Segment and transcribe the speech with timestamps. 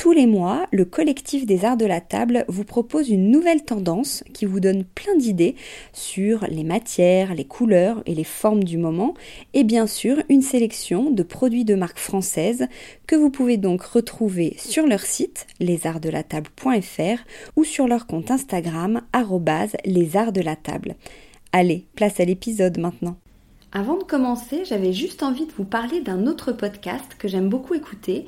[0.00, 4.24] Tous les mois, le collectif des arts de la table vous propose une nouvelle tendance
[4.32, 5.56] qui vous donne plein d'idées
[5.92, 9.12] sur les matières, les couleurs et les formes du moment,
[9.52, 12.66] et bien sûr une sélection de produits de marque française
[13.06, 17.22] que vous pouvez donc retrouver sur leur site lesartsdelatable.fr
[17.56, 19.02] ou sur leur compte Instagram
[19.84, 20.94] lesartsdelatable.
[21.52, 23.18] Allez, place à l'épisode maintenant.
[23.72, 27.74] Avant de commencer, j'avais juste envie de vous parler d'un autre podcast que j'aime beaucoup
[27.74, 28.26] écouter.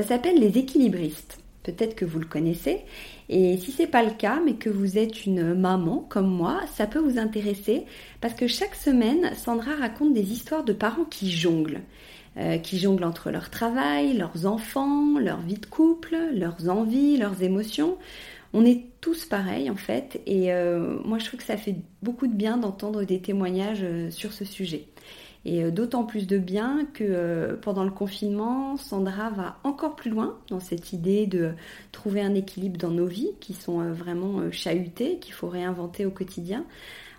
[0.00, 1.38] Ça s'appelle Les équilibristes.
[1.62, 2.80] Peut-être que vous le connaissez.
[3.28, 6.86] Et si c'est pas le cas, mais que vous êtes une maman comme moi, ça
[6.86, 7.84] peut vous intéresser
[8.22, 11.82] parce que chaque semaine, Sandra raconte des histoires de parents qui jonglent.
[12.38, 17.42] Euh, qui jonglent entre leur travail, leurs enfants, leur vie de couple, leurs envies, leurs
[17.42, 17.98] émotions.
[18.54, 22.26] On est tous pareils en fait, et euh, moi je trouve que ça fait beaucoup
[22.26, 24.86] de bien d'entendre des témoignages euh, sur ce sujet.
[25.44, 30.38] Et euh, d'autant plus de bien que pendant le confinement, Sandra va encore plus loin
[30.48, 31.52] dans cette idée de
[31.92, 36.64] trouver un équilibre dans nos vies qui sont vraiment chahutées, qu'il faut réinventer au quotidien,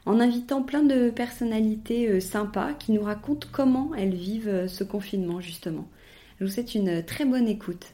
[0.05, 5.87] en invitant plein de personnalités sympas qui nous racontent comment elles vivent ce confinement justement.
[6.39, 7.93] Je vous souhaite une très bonne écoute.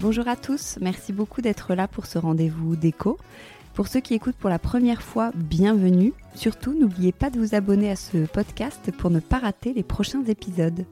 [0.00, 3.18] Bonjour à tous, merci beaucoup d'être là pour ce rendez-vous déco.
[3.74, 6.12] Pour ceux qui écoutent pour la première fois, bienvenue.
[6.36, 10.24] Surtout, n'oubliez pas de vous abonner à ce podcast pour ne pas rater les prochains
[10.24, 10.84] épisodes.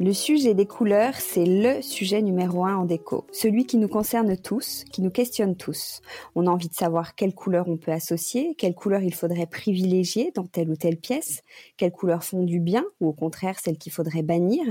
[0.00, 4.36] Le sujet des couleurs, c'est le sujet numéro un en déco, celui qui nous concerne
[4.36, 6.02] tous, qui nous questionne tous.
[6.36, 10.30] On a envie de savoir quelles couleurs on peut associer, quelles couleurs il faudrait privilégier
[10.36, 11.42] dans telle ou telle pièce,
[11.76, 14.62] quelles couleurs font du bien ou au contraire celles qu'il faudrait bannir.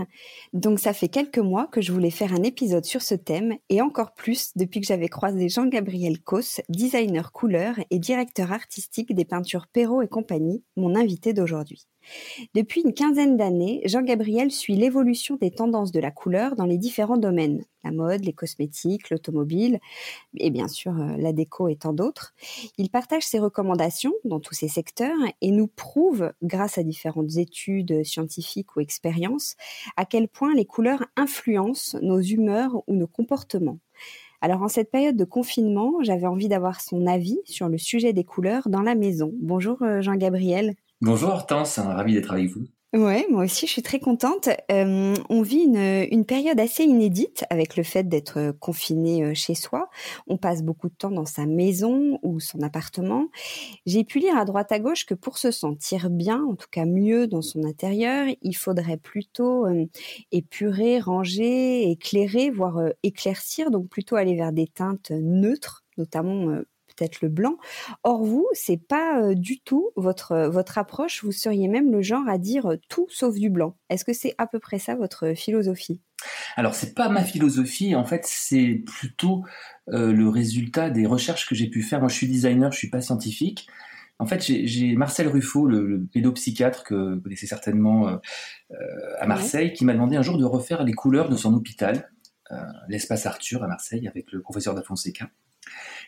[0.54, 3.82] Donc ça fait quelques mois que je voulais faire un épisode sur ce thème et
[3.82, 9.68] encore plus depuis que j'avais croisé Jean-Gabriel Cos, designer couleur et directeur artistique des peintures
[9.68, 11.86] Perrault et compagnie, mon invité d'aujourd'hui.
[12.54, 17.18] Depuis une quinzaine d'années, Jean-Gabriel suit l'évolution des tendances de la couleur dans les différents
[17.18, 19.80] domaines, la mode, les cosmétiques, l'automobile
[20.38, 22.34] et bien sûr euh, la déco et tant d'autres.
[22.78, 28.04] Il partage ses recommandations dans tous ces secteurs et nous prouve, grâce à différentes études
[28.04, 29.56] scientifiques ou expériences,
[29.96, 33.80] à quel point les couleurs influencent nos humeurs ou nos comportements.
[34.42, 38.24] Alors en cette période de confinement, j'avais envie d'avoir son avis sur le sujet des
[38.24, 39.32] couleurs dans la maison.
[39.40, 40.76] Bonjour euh, Jean-Gabriel.
[41.00, 42.66] Bonjour Hortense, ravi d'être avec vous.
[42.94, 44.50] Ouais, moi aussi, je suis très contente.
[44.72, 45.66] Euh, on vit
[46.10, 49.90] une, période assez inédite avec le fait d'être confiné euh, chez soi.
[50.26, 53.28] On passe beaucoup de temps dans sa maison ou son appartement.
[53.86, 56.86] J'ai pu lire à droite à gauche que pour se sentir bien, en tout cas
[56.86, 59.86] mieux dans son intérieur, il faudrait plutôt euh,
[60.32, 66.62] épurer, ranger, éclairer, voire éclaircir, donc plutôt aller vers des teintes neutres, notamment
[66.98, 67.58] peut-être le blanc.
[68.04, 71.24] Or vous, c'est pas euh, du tout votre euh, votre approche.
[71.24, 73.78] Vous seriez même le genre à dire euh, tout sauf du blanc.
[73.90, 76.02] Est-ce que c'est à peu près ça votre philosophie?
[76.56, 77.96] Alors c'est pas ma philosophie.
[77.96, 79.44] En fait, c'est plutôt
[79.90, 82.00] le résultat des recherches que j'ai pu faire.
[82.00, 83.68] Moi, je suis designer, je suis pas scientifique.
[84.20, 88.20] En fait, j'ai Marcel Ruffo, le, pédopsychiatre que vous connaissez certainement
[89.20, 92.10] à Marseille, qui m'a demandé un jour de refaire les couleurs de son hôpital,
[92.90, 94.82] l'espace Arthur à Marseille, avec le professeur da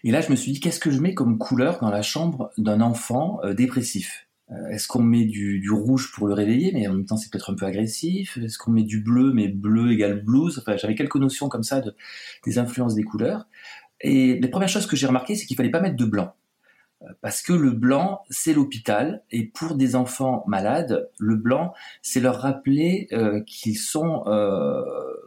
[0.04, 2.52] et là, je me suis dit, qu'est-ce que je mets comme couleur dans la chambre
[2.58, 4.28] d'un enfant euh, dépressif?
[4.52, 7.52] Euh, est-ce qu'on met du, rouge pour le réveiller, mais en même temps c'est peut-être
[7.52, 8.38] un peu agressif?
[8.38, 10.58] Est-ce qu'on met du bleu, mais bleu égale blues?
[10.58, 11.96] Enfin, j'avais quelques notions comme ça de,
[12.46, 13.48] des influences des couleurs.
[14.02, 16.34] Et les premières choses que j'ai remarquées, c'est qu'il fallait pas mettre de blanc.
[17.04, 22.20] Euh, parce que le blanc, c'est l'hôpital, et pour des enfants malades, le blanc, c'est
[22.20, 24.84] leur rappeler euh, qu'ils sont euh,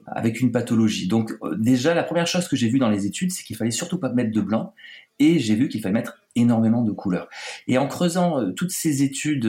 [0.06, 1.08] avec une pathologie.
[1.08, 3.98] Donc déjà, la première chose que j'ai vue dans les études, c'est qu'il fallait surtout
[3.98, 4.74] pas mettre de blanc,
[5.18, 7.28] et j'ai vu qu'il fallait mettre énormément de couleurs.
[7.68, 9.46] Et en creusant toutes ces études,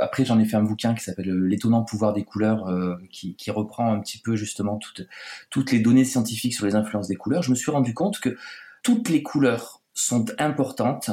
[0.00, 2.66] après j'en ai fait un bouquin qui s'appelle L'étonnant pouvoir des couleurs,
[3.10, 5.06] qui, qui, reprend un petit peu justement toutes,
[5.48, 8.36] toutes les données scientifiques sur les influences des couleurs, je me suis rendu compte que
[8.82, 11.10] toutes les couleurs sont importantes.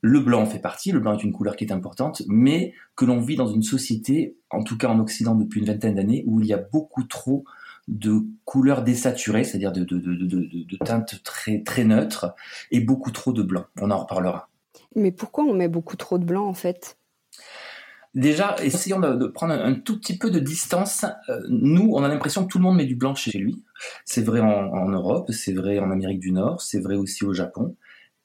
[0.00, 3.04] Le blanc en fait partie, le blanc est une couleur qui est importante, mais que
[3.04, 6.40] l'on vit dans une société, en tout cas en Occident depuis une vingtaine d'années, où
[6.40, 7.44] il y a beaucoup trop
[7.88, 12.34] de couleurs désaturées, c'est-à-dire de, de, teintes très, très neutres,
[12.70, 13.64] et beaucoup trop de blanc.
[13.80, 14.48] On en reparlera.
[14.94, 16.98] Mais pourquoi on met beaucoup trop de blanc en fait?
[18.14, 21.04] Déjà, essayons de, prendre un, tout petit peu de distance.
[21.28, 23.64] Euh, nous, on a l'impression que tout le monde met du blanc chez lui.
[24.04, 27.74] C'est vrai en Europe, c'est vrai en Amérique du Nord, c'est vrai aussi au Japon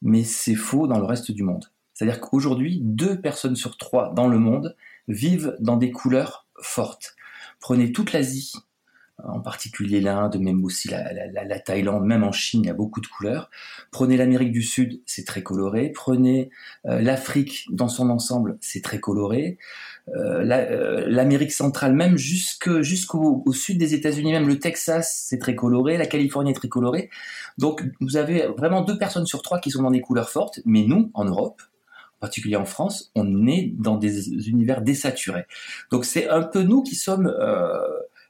[0.01, 1.66] mais c'est faux dans le reste du monde.
[1.94, 4.75] C'est-à-dire qu'aujourd'hui, deux personnes sur trois dans le monde
[5.07, 7.16] vivent dans des couleurs fortes.
[7.60, 8.54] Prenez toute l'Asie,
[9.24, 13.07] en particulier l'Inde, même aussi la, Thaïlande, même en Chine, il y a beaucoup de
[13.07, 13.50] couleurs.
[13.92, 15.90] Prenez l'Amérique du Sud, c'est très coloré.
[15.90, 16.51] Prenez
[16.86, 19.57] euh, l'Afrique dans son ensemble, c'est très coloré.
[20.16, 22.84] Euh, euh, L'Amérique centrale, même jusqu'au
[23.54, 27.10] sud des États-Unis, même le Texas, c'est très coloré, la Californie est très colorée.
[27.58, 30.84] Donc vous avez vraiment deux personnes sur trois qui sont dans des couleurs fortes, mais
[30.84, 31.62] nous, en Europe,
[32.18, 35.46] en particulier en France, on est dans des univers désaturés.
[35.92, 37.80] Donc c'est un peu nous qui sommes euh,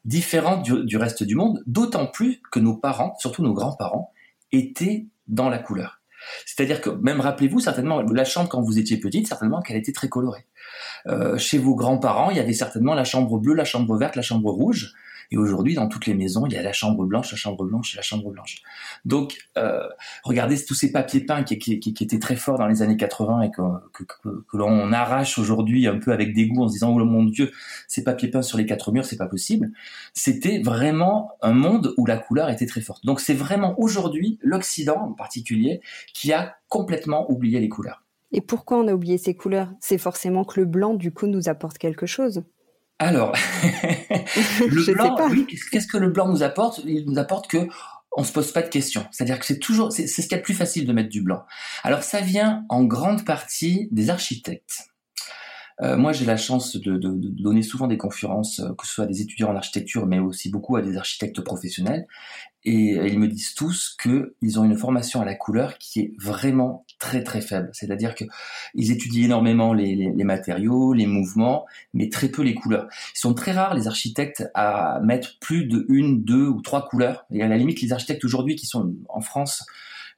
[0.06, 4.12] différents du, du reste du monde, d'autant plus que nos parents, surtout nos grands-parents,
[4.52, 5.99] étaient dans la couleur.
[6.46, 10.10] C'est-à-dire que même rappelez-vous certainement la chambre quand vous étiez petite, certainement qu'elle était très
[10.10, 10.46] colorée.
[11.08, 14.22] Euh, chez vos grands-parents, il y avait certainement la chambre bleue, la chambre verte, la
[14.22, 14.94] chambre rouge.
[15.32, 17.94] Et aujourd'hui, dans toutes les maisons, il y a la chambre blanche, la chambre blanche
[17.94, 18.62] et la chambre blanche.
[19.06, 19.88] Donc, euh,
[20.24, 23.62] regardez tous ces papiers peints qui, étaient très forts dans les années 80 et que,
[23.94, 27.52] que, que, l'on arrache aujourd'hui un peu avec dégoût en se disant, oh mon Dieu,
[27.88, 29.72] ces papiers peints sur les quatre murs, c'est pas possible.
[30.14, 33.06] C'était vraiment un monde où la couleur était très forte.
[33.06, 35.82] Donc, c'est vraiment aujourd'hui l'Occident en particulier
[36.14, 38.04] qui a complètement oublié les couleurs.
[38.32, 39.72] Et pourquoi on a oublié ces couleurs?
[39.80, 42.44] C'est forcément que le blanc, du coup, nous apporte quelque chose.
[43.00, 43.32] Alors,
[43.64, 46.82] le blanc, oui, qu'est-ce que le blanc nous apporte?
[46.86, 47.68] Il nous apporte que
[48.12, 49.06] on se pose pas de questions.
[49.12, 51.22] C'est-à-dire que c'est toujours, c'est ce qu'il y a de plus facile de mettre du
[51.22, 51.44] blanc.
[51.84, 54.88] Alors, ça vient en grande partie des architectes.
[55.82, 58.96] Euh, moi, j'ai la chance de, de, de, donner souvent des conférences, euh, que ce
[58.96, 62.06] soit à des étudiants en architecture, mais aussi beaucoup à des architectes professionnels.
[62.66, 66.86] Et ils me disent tous qu'ils ont une formation à la couleur qui est vraiment
[67.00, 67.70] très très faible.
[67.74, 68.26] C'est-à-dire que
[68.76, 72.88] ils étudient énormément les, matériaux, les mouvements, mais très peu les couleurs.
[73.16, 77.26] Ils sont très rares les architectes à mettre plus de une, deux ou trois couleurs.
[77.32, 79.66] Et à la limite, les architectes aujourd'hui qui sont en France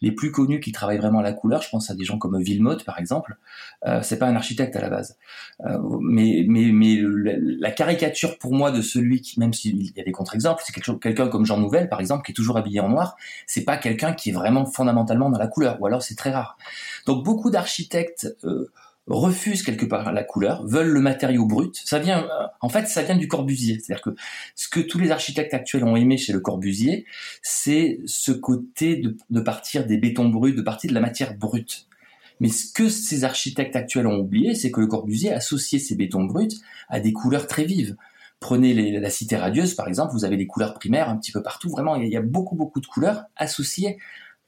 [0.01, 2.83] les plus connus qui travaillent vraiment la couleur, je pense à des gens comme Villemotte
[2.83, 3.37] par exemple,
[3.85, 5.17] euh, c'est pas un architecte à la base,
[5.65, 10.03] euh, mais mais mais la caricature pour moi de celui qui, même s'il y a
[10.03, 13.15] des contre-exemples, c'est quelqu'un comme Jean Nouvel par exemple qui est toujours habillé en noir,
[13.47, 16.57] c'est pas quelqu'un qui est vraiment fondamentalement dans la couleur, ou alors c'est très rare.
[17.05, 18.71] Donc beaucoup d'architectes euh,
[19.07, 21.81] refusent quelque part la couleur, veulent le matériau brut.
[21.85, 23.79] Ça vient, euh, en fait, ça vient du Corbusier.
[23.79, 24.11] C'est-à-dire que
[24.55, 27.05] ce que tous les architectes actuels ont aimé chez le Corbusier,
[27.41, 31.87] c'est ce côté de, partir des bétons bruts, de partir de la matière brute.
[32.39, 36.23] Mais ce que ces architectes actuels ont oublié, c'est que le Corbusier associait ces bétons
[36.23, 36.49] bruts
[36.89, 37.95] à des couleurs très vives.
[38.39, 41.43] Prenez les, la cité radieuse, par exemple, vous avez des couleurs primaires un petit peu
[41.43, 41.69] partout.
[41.69, 43.97] Vraiment, il y a beaucoup, beaucoup de couleurs associées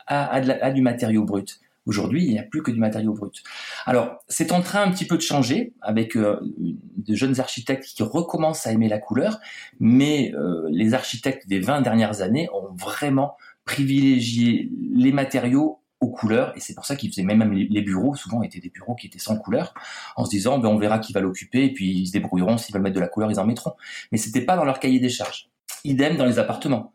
[0.06, 1.63] à du matériau brut.
[1.86, 3.44] Aujourd'hui, il n'y a plus que du matériau brut.
[3.86, 8.04] Alors, c'est en train un petit peu de changer avec euh, de jeunes architectes qui
[8.04, 9.40] recommencent à aimer la couleur,
[9.80, 13.36] mais euh, les architectes des 20 dernières années ont vraiment
[13.66, 18.16] privilégié les matériaux aux couleurs et c'est pour ça qu'ils faisaient même, les bureaux.
[18.16, 19.74] Souvent étaient des bureaux qui étaient sans couleur
[20.16, 22.58] en se disant ben on verra qui va l'occuper et puis ils se débrouilleront.
[22.58, 23.74] S'ils veulent mettre de la couleur ils en mettront.
[24.12, 25.50] Mais c'était pas dans leur cahier des charges
[25.86, 26.94] Idem dans les appartements.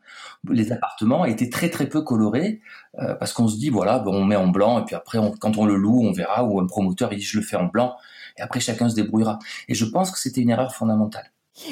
[0.49, 2.61] Les appartements étaient très très peu colorés
[2.99, 5.65] euh, parce qu'on se dit voilà, on met en blanc et puis après quand on
[5.65, 7.95] le loue, on verra ou un promoteur il dit je le fais en blanc
[8.37, 9.37] et après chacun se débrouillera.
[9.67, 11.31] Et je pense que c'était une erreur fondamentale.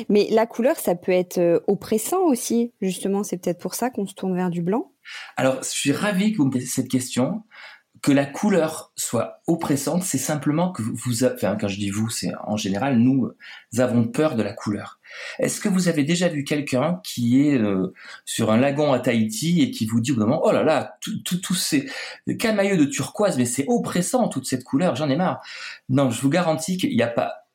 [0.09, 3.23] Mais la couleur, ça peut être euh, oppressant aussi, justement.
[3.23, 4.91] C'est peut-être pour ça qu'on se tourne vers du blanc.
[5.37, 7.43] Alors, je suis ravi que vous me posiez cette question.
[8.01, 12.31] Que la couleur soit oppressante, c'est simplement que vous, enfin, quand je dis vous, c'est
[12.45, 13.31] en général, nous
[13.77, 14.96] avons peur de la couleur.
[15.39, 17.93] Est-ce que vous avez déjà vu quelqu'un qui est euh,
[18.25, 21.55] sur un lagon à Tahiti et qui vous dit au moment, oh là là, tous
[21.55, 21.89] ces
[22.39, 25.41] camailleux de turquoise, mais c'est oppressant toute cette couleur, j'en ai marre.
[25.89, 27.47] Non, je vous garantis qu'il n'y a pas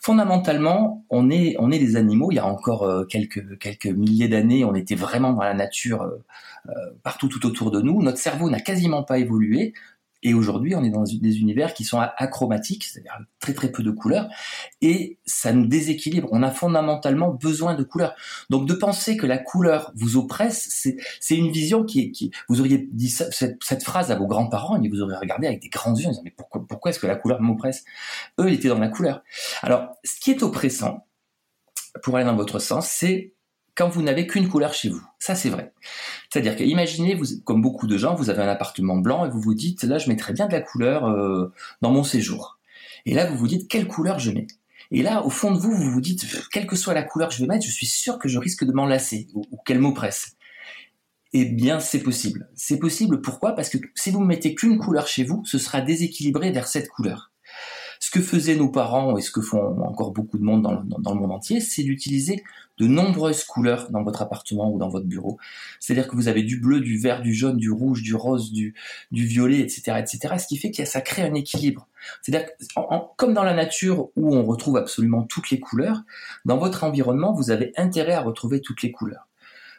[0.00, 2.30] fondamentalement, on est, on est des animaux.
[2.30, 6.02] Il y a encore euh, quelques, quelques milliers d'années, on était vraiment dans la nature
[6.02, 8.02] euh, partout tout autour de nous.
[8.02, 9.74] Notre cerveau n'a quasiment pas évolué.
[10.26, 13.92] Et aujourd'hui, on est dans des univers qui sont achromatiques, c'est-à-dire très très peu de
[13.92, 14.28] couleurs,
[14.82, 16.28] et ça nous déséquilibre.
[16.32, 18.12] On a fondamentalement besoin de couleurs.
[18.50, 22.30] Donc de penser que la couleur vous oppresse, c'est une vision qui est...
[22.48, 25.94] Vous auriez dit cette, phrase à vos grands-parents et vous auriez regardé avec des grands
[25.94, 27.84] yeux en disant mais pourquoi, pourquoi est-ce que la couleur m'oppresse?
[28.40, 29.22] Eux, ils étaient dans la couleur.
[29.62, 31.06] Alors, ce qui est oppressant,
[32.02, 33.35] pour aller dans votre sens, c'est
[33.76, 35.02] quand vous n'avez qu'une couleur chez vous.
[35.18, 35.72] Ça, c'est vrai.
[36.32, 39.40] C'est-à-dire que imaginez, vous, comme beaucoup de gens, vous avez un appartement blanc et vous
[39.40, 41.52] vous dites, là, je mettrais bien de la couleur euh,
[41.82, 42.58] dans mon séjour.
[43.04, 44.46] Et là, vous vous dites, quelle couleur je mets?
[44.90, 47.34] Et là, au fond de vous, vous vous dites, quelle que soit la couleur que
[47.34, 50.36] je vais mettre, je suis sûr que je risque de m'enlacer ou, ou qu'elle m'oppresse.
[51.32, 52.48] Eh bien, c'est possible.
[52.54, 53.52] C'est possible, pourquoi?
[53.52, 56.88] Parce que si vous ne mettez qu'une couleur chez vous, ce sera déséquilibré vers cette
[56.88, 57.30] couleur.
[58.00, 61.20] Ce que faisaient nos parents et ce que font encore beaucoup de monde dans le,
[61.20, 62.42] monde entier, c'est d'utiliser
[62.78, 65.38] de nombreuses couleurs dans votre appartement ou dans votre bureau.
[65.80, 68.74] C'est-à-dire que vous avez du bleu, du vert, du jaune, du rouge, du rose, du,
[69.10, 70.34] violet, etc., etc.
[70.38, 71.88] Ce qui fait que ça crée un équilibre.
[72.22, 72.48] C'est-à-dire
[73.16, 76.02] comme dans la nature où on retrouve absolument toutes les couleurs,
[76.44, 79.26] dans votre environnement, vous avez intérêt à retrouver toutes les couleurs.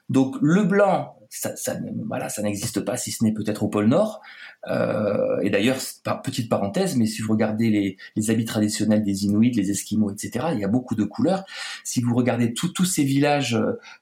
[0.10, 1.76] Donc le blanc, ça, ça,
[2.08, 4.22] voilà, ça n'existe pas si ce n'est peut-être au pôle Nord.
[4.68, 5.78] Euh, et d'ailleurs,
[6.24, 10.60] petite parenthèse, mais si vous regardez les, habits traditionnels des Inuits, les Esquimaux, etc., il
[10.60, 11.44] y a beaucoup de couleurs.
[11.84, 13.60] Si vous regardez tous ces villages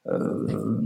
[0.08, 0.82] euh,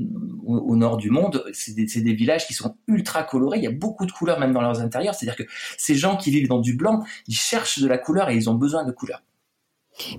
[0.45, 3.57] au, nord du monde, c'est des, des, villages qui sont ultra colorés.
[3.57, 5.15] Il y a beaucoup de couleurs même dans leurs intérieurs.
[5.15, 8.35] C'est-à-dire que ces gens qui vivent dans du blanc, ils cherchent de la couleur et
[8.35, 9.23] ils ont besoin de couleurs.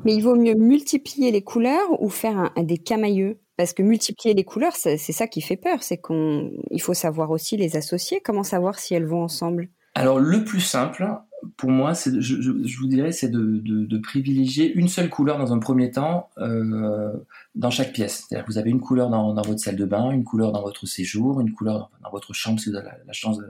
[0.04, 3.38] Mais il vaut mieux multiplier les couleurs ou faire un, un des camailleux?
[3.60, 7.30] Parce que multiplier les couleurs, c'est ça qui fait peur, c'est qu'on, il faut savoir
[7.30, 8.22] aussi les associer.
[8.24, 9.68] Comment savoir si elles vont ensemble?
[9.94, 11.06] Alors le plus simple,
[11.58, 15.58] pour moi, c'est, je, je, vous dirais, c'est de, privilégier une seule couleur dans un
[15.58, 17.12] premier temps euh,
[17.54, 18.24] dans chaque pièce.
[18.26, 20.62] C'est-à-dire que vous avez une couleur dans, dans, votre salle de bain, une couleur dans
[20.62, 23.42] votre séjour, une couleur dans, votre chambre si vous avez la, chance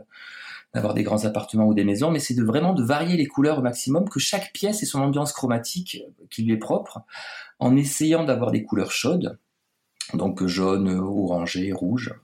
[0.75, 3.61] d'avoir des grands appartements ou des maisons, mais c'est de vraiment de varier les couleurs
[3.61, 6.03] au maximum, que chaque pièce ait son ambiance chromatique
[6.33, 7.03] qui lui est propre,
[7.61, 9.39] en essayant d'avoir des couleurs chaudes
[10.15, 12.15] donc jaune, orangé, rouge,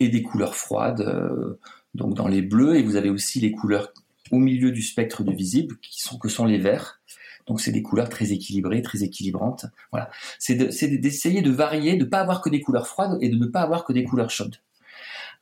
[0.00, 1.58] et des couleurs froides, euh,
[1.94, 3.92] donc dans les bleus, et vous avez aussi les couleurs
[4.30, 7.00] au milieu du spectre du visible, qui sont que sont les verts.
[7.46, 9.66] Donc c'est des couleurs très équilibrées, très équilibrantes.
[9.92, 13.36] Voilà, c'est d'essayer de, varier, de ne pas avoir que des couleurs froides et de
[13.36, 14.56] ne pas avoir que des couleurs chaudes.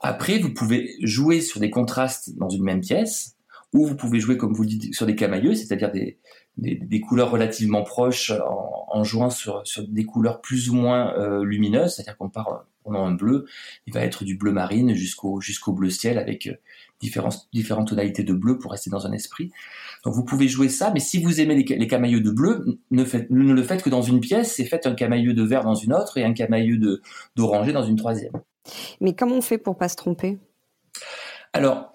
[0.00, 3.36] Après, vous pouvez jouer sur des contrastes dans une même pièce,
[3.72, 6.18] ou vous pouvez jouer, comme vous le dites, sur des camailleux, c'est-à-dire des,
[6.56, 11.44] des, couleurs relativement proches en, en jouant sur, sur, des couleurs plus ou moins euh,
[11.44, 13.46] lumineuses, c'est-à-dire qu'on part on a un bleu,
[13.86, 16.54] il va être du bleu marine jusqu'au jusqu'au bleu ciel avec euh,
[17.00, 19.50] différentes différentes tonalités de bleu pour rester dans un esprit.
[20.04, 23.04] Donc vous pouvez jouer ça, mais si vous aimez les, les camailleux de bleu, ne,
[23.04, 25.74] faites, ne le faites que dans une pièce, et faites un camailleux de vert dans
[25.74, 27.00] une autre et un camailleux de
[27.36, 28.32] d'oranger dans une troisième.
[29.00, 30.38] Mais comment on fait pour pas se tromper?
[31.52, 31.92] Alors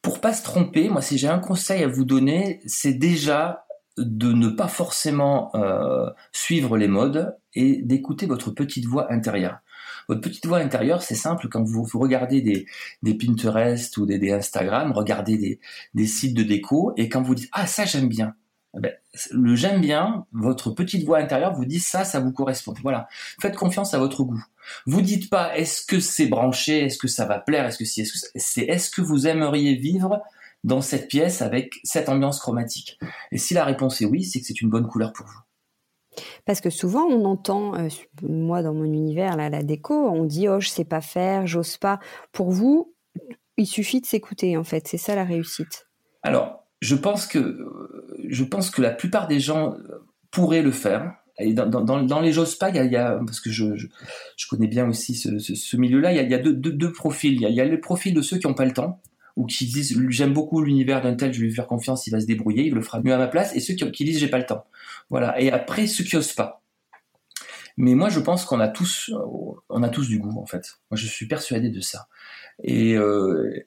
[0.00, 3.64] pour pas se tromper, moi si j'ai un conseil à vous donner, c'est déjà
[3.96, 9.58] de ne pas forcément euh, suivre les modes et d'écouter votre petite voix intérieure.
[10.08, 12.66] Votre petite voix intérieure, c'est simple, quand vous, regardez des,
[13.02, 15.60] des, Pinterest ou des, des Instagram, regardez des,
[15.94, 18.34] des, sites de déco, et quand vous dites «Ah, ça j'aime bien
[18.76, 18.92] eh ben,
[19.30, 22.74] le j'aime bien, votre petite voix intérieure vous dit ça, ça vous correspond.
[22.82, 23.06] Voilà.
[23.40, 24.42] Faites confiance à votre goût.
[24.86, 28.04] Vous dites pas est-ce que c'est branché, est-ce que ça va plaire, est-ce que si,
[28.34, 30.20] c'est est-ce que vous aimeriez vivre
[30.64, 32.98] dans cette pièce avec cette ambiance chromatique
[33.30, 36.22] Et si la réponse est oui, c'est que c'est une bonne couleur pour vous.
[36.46, 37.88] Parce que souvent on entend, euh,
[38.22, 41.76] moi dans mon univers, là, la déco, on dit oh je sais pas faire, j'ose
[41.76, 42.00] pas.
[42.32, 42.94] Pour vous,
[43.56, 45.86] il suffit de s'écouter en fait, c'est ça la réussite.
[46.22, 47.58] Alors, je pense que
[48.28, 49.76] je pense que la plupart des gens
[50.30, 51.14] pourraient le faire.
[51.38, 53.50] Et dans, dans, dans les j'ose pas, il y, a, il y a, parce que
[53.50, 53.88] je, je,
[54.36, 56.52] je, connais bien aussi ce, ce, ce milieu-là, il y a, il y a deux,
[56.52, 57.34] deux, deux, profils.
[57.34, 59.00] Il y a, il y a le profil de ceux qui n'ont pas le temps,
[59.36, 62.20] ou qui disent j'aime beaucoup l'univers d'un tel, je vais lui faire confiance, il va
[62.20, 64.38] se débrouiller, il le fera mieux à ma place, et ceux qui, disent j'ai pas
[64.38, 64.66] le temps.
[65.10, 65.40] Voilà.
[65.40, 66.62] Et après ceux qui osent pas.
[67.76, 69.10] Mais moi je pense qu'on a tous,
[69.68, 70.78] on a tous du goût en fait.
[70.90, 72.08] Moi je suis persuadé de ça.
[72.62, 73.64] Et euh,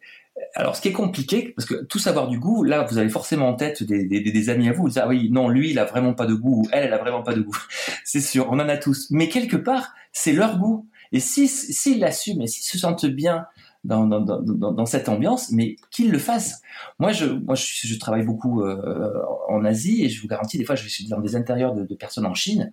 [0.53, 3.49] alors, ce qui est compliqué, parce que tous avoir du goût, là, vous avez forcément
[3.49, 6.13] en tête des, amis à vous, vous dites, ah oui, non, lui, il a vraiment
[6.13, 7.57] pas de goût, ou elle, elle a vraiment pas de goût.
[8.03, 9.07] c'est sûr, on en a tous.
[9.11, 10.87] Mais quelque part, c'est leur goût.
[11.11, 13.45] Et s'ils si, l'assument et s'ils se sentent bien
[13.87, 16.61] dans, cette ambiance, mais qu'ils le fassent.
[16.99, 19.13] Moi, je, travaille beaucoup euh,
[19.49, 22.25] en Asie et je vous garantis, des fois, je suis dans des intérieurs de, personnes
[22.25, 22.71] en Chine.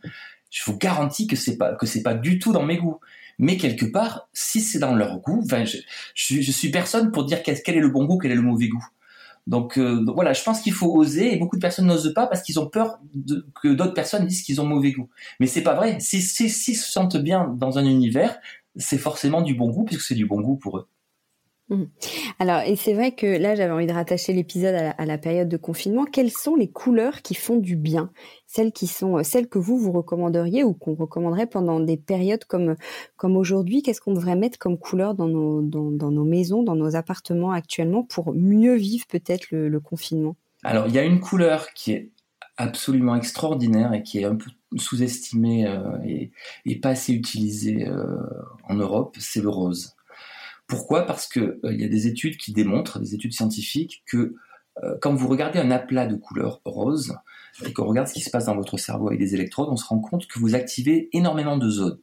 [0.51, 2.99] je vous garantis que c'est pas que c'est pas du tout dans mes goûts.
[3.39, 5.79] Mais quelque part, si c'est dans leur goût, enfin, je,
[6.15, 8.87] je, suis personne pour dire quel, est le bon goût, quel est le mauvais goût.
[9.47, 12.43] Donc, euh, voilà, je pense qu'il faut oser et beaucoup de personnes n'osent pas parce
[12.43, 13.01] qu'ils ont peur
[13.61, 15.11] que d'autres personnes disent qu'ils ont mauvais goût.
[15.41, 15.99] Mais c'est pas vrai.
[16.01, 18.39] Si, si, si se sentent bien dans un univers,
[18.77, 20.89] c'est forcément du bon goût puisque c'est du bon goût pour eux.
[21.75, 21.89] Mmh.
[22.39, 25.57] Alors, et c'est vrai que là, j'avais envie de rattacher l'épisode à, la période de
[25.57, 26.05] confinement.
[26.05, 28.11] Quelles sont les couleurs qui font du bien?
[28.59, 32.77] Euh, celles que vous vous recommanderiez ou qu'on recommanderait pendant des périodes comme
[33.37, 33.83] aujourd'hui?
[33.83, 38.75] Qu'est-ce qu'on devrait mettre comme couleur dans nos maisons, dans nos appartements actuellement pour mieux
[38.75, 40.37] vivre peut-être le, confinement?
[40.63, 42.11] Alors, il y a une couleur qui est
[42.57, 46.31] absolument extraordinaire et qui est un peu sous-estimée euh, et,
[46.65, 48.17] et, pas assez utilisée euh,
[48.69, 49.95] en Europe, c'est le rose.
[50.67, 51.07] Pourquoi?
[51.07, 54.35] Parce qu'il euh, y a des études qui démontrent, des études scientifiques, que
[54.83, 57.15] euh, quand vous regardez un aplat de couleur rose
[57.65, 59.87] et qu'on regarde ce qui se passe dans votre cerveau avec des électrodes, on se
[59.87, 61.99] rend compte que vous activez énormément de zones,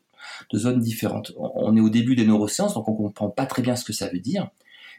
[0.51, 1.34] de zones différentes.
[1.38, 4.08] On est au début des neurosciences, donc on comprend pas très bien ce que ça
[4.08, 4.50] veut dire.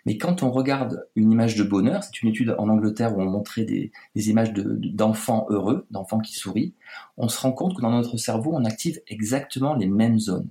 [0.05, 3.31] Mais quand on regarde une image de bonheur, c'est une étude en Angleterre où on
[3.31, 6.75] montrait des, images d'enfants heureux, d'enfants qui sourient,
[7.17, 10.49] on se rend compte que dans notre cerveau, on active exactement les mêmes zones.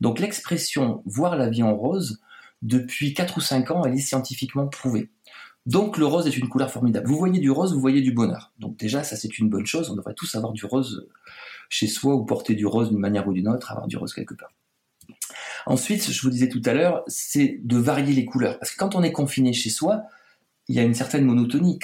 [0.00, 2.20] Donc l'expression voir la vie en rose,
[2.62, 5.10] depuis 4 ou 5 ans, elle est scientifiquement prouvée.
[5.66, 7.06] Donc le rose est une couleur formidable.
[7.06, 8.52] Vous voyez du rose, vous voyez du bonheur.
[8.58, 9.90] Donc déjà, ça c'est une bonne chose.
[9.90, 11.06] On devrait tous avoir du rose
[11.68, 14.34] chez soi ou porter du rose d'une manière ou d'une autre, avoir du rose quelque
[14.34, 14.52] part.
[15.66, 18.58] Ensuite, je vous disais tout à l'heure, c'est de varier les couleurs.
[18.58, 20.02] Parce que quand on est confiné chez soi,
[20.68, 21.78] il y a une certaine monotonie.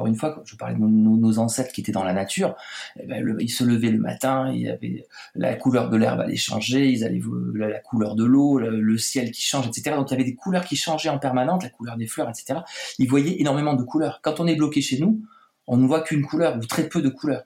[0.00, 2.56] Encore une fois, je parlais de nos, ancêtres qui étaient dans la nature,
[2.98, 6.36] eh ben, ils se levaient le matin, il y avait la couleur de l'herbe allait
[6.36, 7.20] changer, ils allaient
[7.54, 9.94] la, la couleur de l'eau, le, ciel qui change, etc.
[9.96, 12.60] Donc il y avait des couleurs qui changeaient en permanence, la couleur des fleurs, etc.
[12.98, 14.20] Ils voyaient énormément de couleurs.
[14.22, 15.20] Quand on est bloqué chez nous,
[15.66, 17.44] on ne voit qu'une couleur ou très peu de couleurs.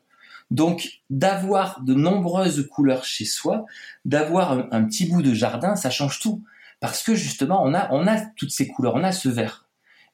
[0.53, 3.65] Donc, d'avoir de nombreuses couleurs chez soi,
[4.05, 6.45] d'avoir un, petit bout de jardin, ça change tout.
[6.79, 9.64] Parce que justement, on a toutes ces couleurs, on a ce vert.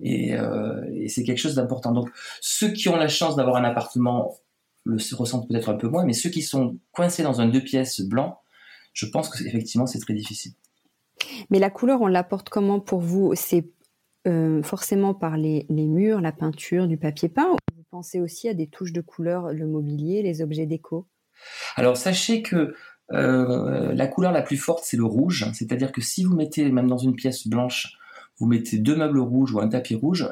[0.04, 1.92] Euh, et, c'est quelque chose d'important.
[1.92, 4.37] Donc ceux qui ont la chance d'avoir un appartement
[4.85, 8.00] le ressentent peut-être un peu moins, mais ceux qui sont coincés dans un deux pièces
[8.00, 8.40] blanc,
[8.95, 10.52] je pense que effectivement c'est très difficile.
[11.50, 13.33] Mais la couleur, on l'apporte comment pour vous?
[13.35, 13.69] C'est
[14.26, 18.55] euh, forcément par les, murs, la peinture, du papier peint, ou vous pensez aussi à
[18.55, 21.07] des touches de couleur, le mobilier, les objets déco?
[21.77, 22.75] Alors sachez que
[23.12, 25.46] euh, la couleur la plus forte, c'est le rouge.
[25.53, 27.98] C'est-à-dire que si vous mettez, même dans une pièce blanche,
[28.40, 30.26] vous mettez deux meubles rouges ou un tapis rouge,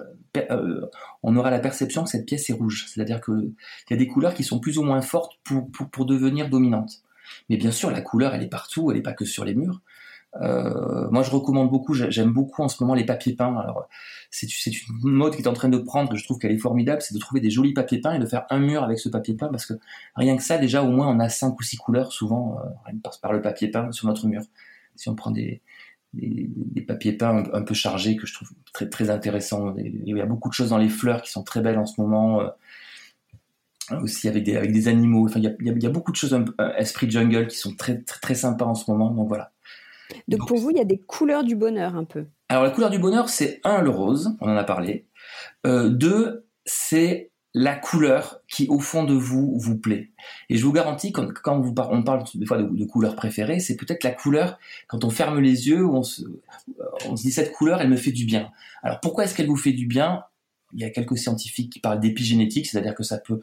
[0.50, 0.86] euh,
[1.22, 2.86] on aura la perception que cette pièce est rouge.
[2.88, 3.52] C'est-à-dire qu'il
[3.90, 7.02] y a des couleurs qui sont plus ou moins fortes pour, devenir dominantes.
[7.48, 9.80] Mais bien sûr, la couleur, elle est partout, elle n'est pas que sur les murs.
[10.40, 13.56] Euh, moi, je recommande beaucoup, j'aime beaucoup en ce moment les papiers peints.
[13.58, 13.88] Alors,
[14.30, 17.14] c'est une mode qui est en train de prendre, je trouve qu'elle est formidable, c'est
[17.14, 19.48] de trouver des jolis papiers peints et de faire un mur avec ce papier peint,
[19.48, 19.74] parce que
[20.16, 23.32] rien que ça, déjà, au moins, on a cinq ou six couleurs, souvent, euh, par
[23.32, 24.42] le papier peint sur notre mur.
[24.96, 25.62] Si on prend des,
[26.14, 29.74] des, papiers peints un, peu chargés que je trouve très, très intéressants.
[29.76, 32.00] Il y a beaucoup de choses dans les fleurs qui sont très belles en ce
[32.00, 32.40] moment.
[32.40, 32.48] Euh,
[34.02, 35.26] aussi avec des, avec des animaux.
[35.26, 36.44] Enfin, il y, a, il y a beaucoup de choses, un,
[36.76, 39.10] esprit jungle, qui sont très, très, très sympas en ce moment.
[39.10, 39.50] Donc voilà.
[40.26, 42.26] Donc, pour vous, il y a des couleurs du bonheur un peu.
[42.48, 45.06] Alors la couleur du bonheur, c'est un, le rose, on en a parlé.
[45.66, 50.10] Euh, deux, c'est la couleur qui au fond de vous vous plaît.
[50.48, 54.10] Et je vous garantis quand, on parle des fois de, couleur préférée, c'est peut-être la
[54.10, 56.02] couleur quand on ferme les yeux, on
[57.06, 58.50] on se dit cette couleur, elle me fait du bien.
[58.82, 60.24] Alors pourquoi est-ce qu'elle vous fait du bien?
[60.72, 63.40] Il y a quelques scientifiques qui parlent d'épigénétique, c'est-à-dire que ça peut,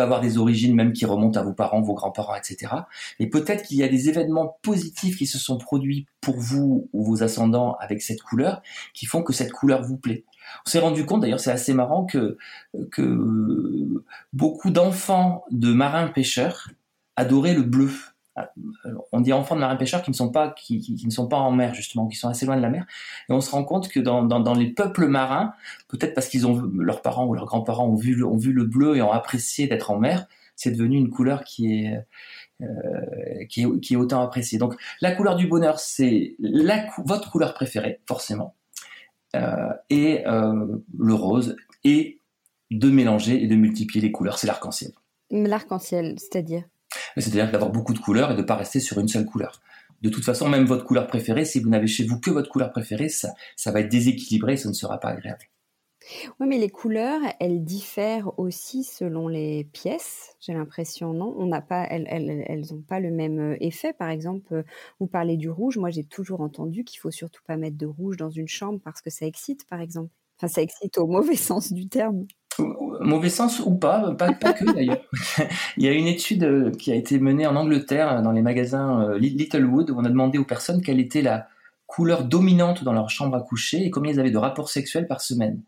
[0.00, 2.72] avoir des origines même qui remontent à vos parents, vos grands-parents, etc.
[3.18, 7.04] Et peut-être qu'il y a des événements positifs qui se sont produits pour vous ou
[7.04, 8.62] vos ascendants avec cette couleur,
[8.94, 10.24] qui font que cette couleur vous plaît.
[10.66, 12.38] On s'est rendu compte, d'ailleurs, c'est assez marrant que,
[12.90, 16.70] que beaucoup d'enfants de marins pêcheurs
[17.16, 17.90] adoraient le bleu.
[19.12, 21.50] On dit enfants de marins pêcheurs qui ne sont pas qui, ne sont pas en
[21.50, 22.86] mer justement, qui sont assez loin de la mer.
[23.28, 25.52] Et on se rend compte que dans, dans, les peuples marins,
[25.88, 28.96] peut-être parce qu'ils ont leurs parents ou leurs grands-parents ont vu ont vu le bleu
[28.96, 31.98] et ont apprécié d'être en mer, c'est devenu une couleur qui est
[32.60, 34.58] euh, qui est, qui est autant appréciée.
[34.58, 38.56] Donc la couleur du bonheur, c'est la votre couleur préférée forcément.
[39.36, 40.66] Euh, et euh,
[40.98, 42.20] le rose, et
[42.70, 44.38] de mélanger et de multiplier les couleurs.
[44.38, 44.90] C'est l'arc-en-ciel.
[45.30, 46.64] L'arc-en-ciel, c'est-à-dire?
[47.16, 49.60] C'est-à-dire d'avoir beaucoup de couleurs et de ne pas rester sur une seule couleur.
[50.02, 52.70] De toute façon, même votre couleur préférée, si vous n'avez chez vous que votre couleur
[52.70, 53.34] préférée, ça,
[53.66, 55.46] va être déséquilibré, ça ne sera pas agréable.
[56.38, 60.36] Oui, mais les couleurs, elles diffèrent aussi selon les pièces.
[60.40, 61.34] J'ai l'impression, non?
[61.36, 63.92] On n'a pas, elles, elles, elles pas le même euh, effet.
[63.92, 64.62] Par exemple, euh,
[65.00, 65.76] vous parlez du rouge.
[65.76, 69.02] Moi, j'ai toujours entendu qu'il faut surtout pas mettre de rouge dans une chambre parce
[69.02, 70.10] que ça excite, par exemple.
[70.38, 72.26] Enfin, ça excite au mauvais sens du terme.
[73.00, 75.00] Mauvais sens ou pas, pas, que d'ailleurs.
[75.76, 79.02] Il y a une étude euh, qui a été menée en Angleterre dans les magasins
[79.02, 81.48] euh, Littlewood où on a demandé aux personnes quelle était la
[81.86, 85.20] couleur dominante dans leur chambre à coucher et combien ils avaient de rapports sexuels par
[85.20, 85.62] semaine.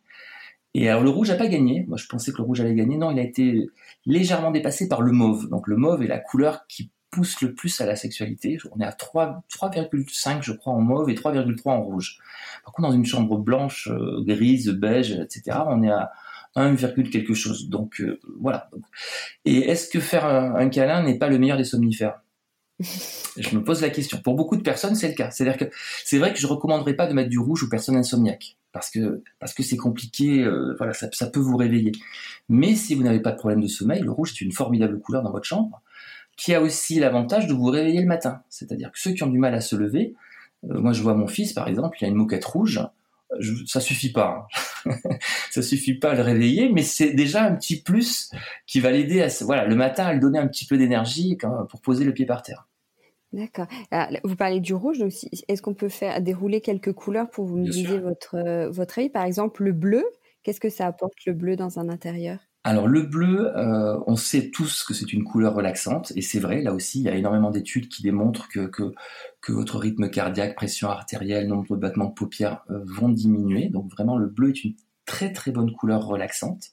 [0.75, 1.85] Et alors le rouge n'a pas gagné.
[1.89, 2.97] Moi je pensais que le rouge allait gagner.
[2.97, 3.69] Non, il a été
[4.07, 5.49] légèrement dépassé par le mauve.
[5.49, 8.59] Donc le mauve est la couleur qui pousse le plus à la sexualité.
[8.73, 12.19] On est à 3,5 je crois en mauve et 3,3 en rouge.
[12.65, 15.59] Par contre dans une chambre blanche, euh, grise, beige, etc.
[15.67, 16.13] On est à
[16.57, 17.69] 1, quelque chose.
[17.69, 18.71] Donc euh, voilà.
[19.45, 22.21] Et est-ce que faire un, câlin n'est pas le meilleur des somnifères?
[22.81, 24.19] Je me pose la question.
[24.19, 25.31] Pour beaucoup de personnes, c'est le cas.
[25.31, 25.73] C'est-à-dire que
[26.05, 29.23] c'est vrai que je recommanderais pas de mettre du rouge aux personnes insomniaques parce que
[29.39, 30.43] parce que c'est compliqué.
[30.43, 31.93] Euh, voilà, ça, ça, peut vous réveiller.
[32.49, 35.23] Mais si vous n'avez pas de problème de sommeil, le rouge est une formidable couleur
[35.23, 35.83] dans votre chambre
[36.37, 38.43] qui a aussi l'avantage de vous réveiller le matin.
[38.49, 40.15] C'est-à-dire que ceux qui ont du mal à se lever,
[40.65, 42.81] euh, moi je vois mon fils par exemple, il a une moquette rouge
[43.67, 44.49] ça suffit pas.
[44.87, 44.97] Hein.
[45.51, 48.31] ça suffit pas à le réveiller, mais c'est déjà un petit plus
[48.67, 51.37] qui va l'aider à, voilà, le matin à lui donner un petit peu d'énergie
[51.69, 52.67] pour poser le pied par terre.
[53.33, 53.67] D'accord.
[54.25, 55.31] Vous parlez du rouge aussi.
[55.47, 59.09] Est-ce qu'on peut faire dérouler quelques couleurs pour vous me disiez votre euh, votre œil?
[59.09, 60.05] Par exemple, le bleu.
[60.43, 62.39] Qu'est-ce que ça apporte le bleu dans un intérieur?
[62.63, 66.61] Alors le bleu, euh, on sait tous que c'est une couleur relaxante, et c'est vrai,
[66.61, 68.93] là aussi, il y a énormément d'études qui démontrent que, que,
[69.41, 73.71] que, votre rythme cardiaque, pression artérielle, nombre de battements de paupières euh, vont diminuer.
[73.71, 74.75] Donc vraiment, le bleu est une
[75.07, 76.73] très très bonne couleur relaxante.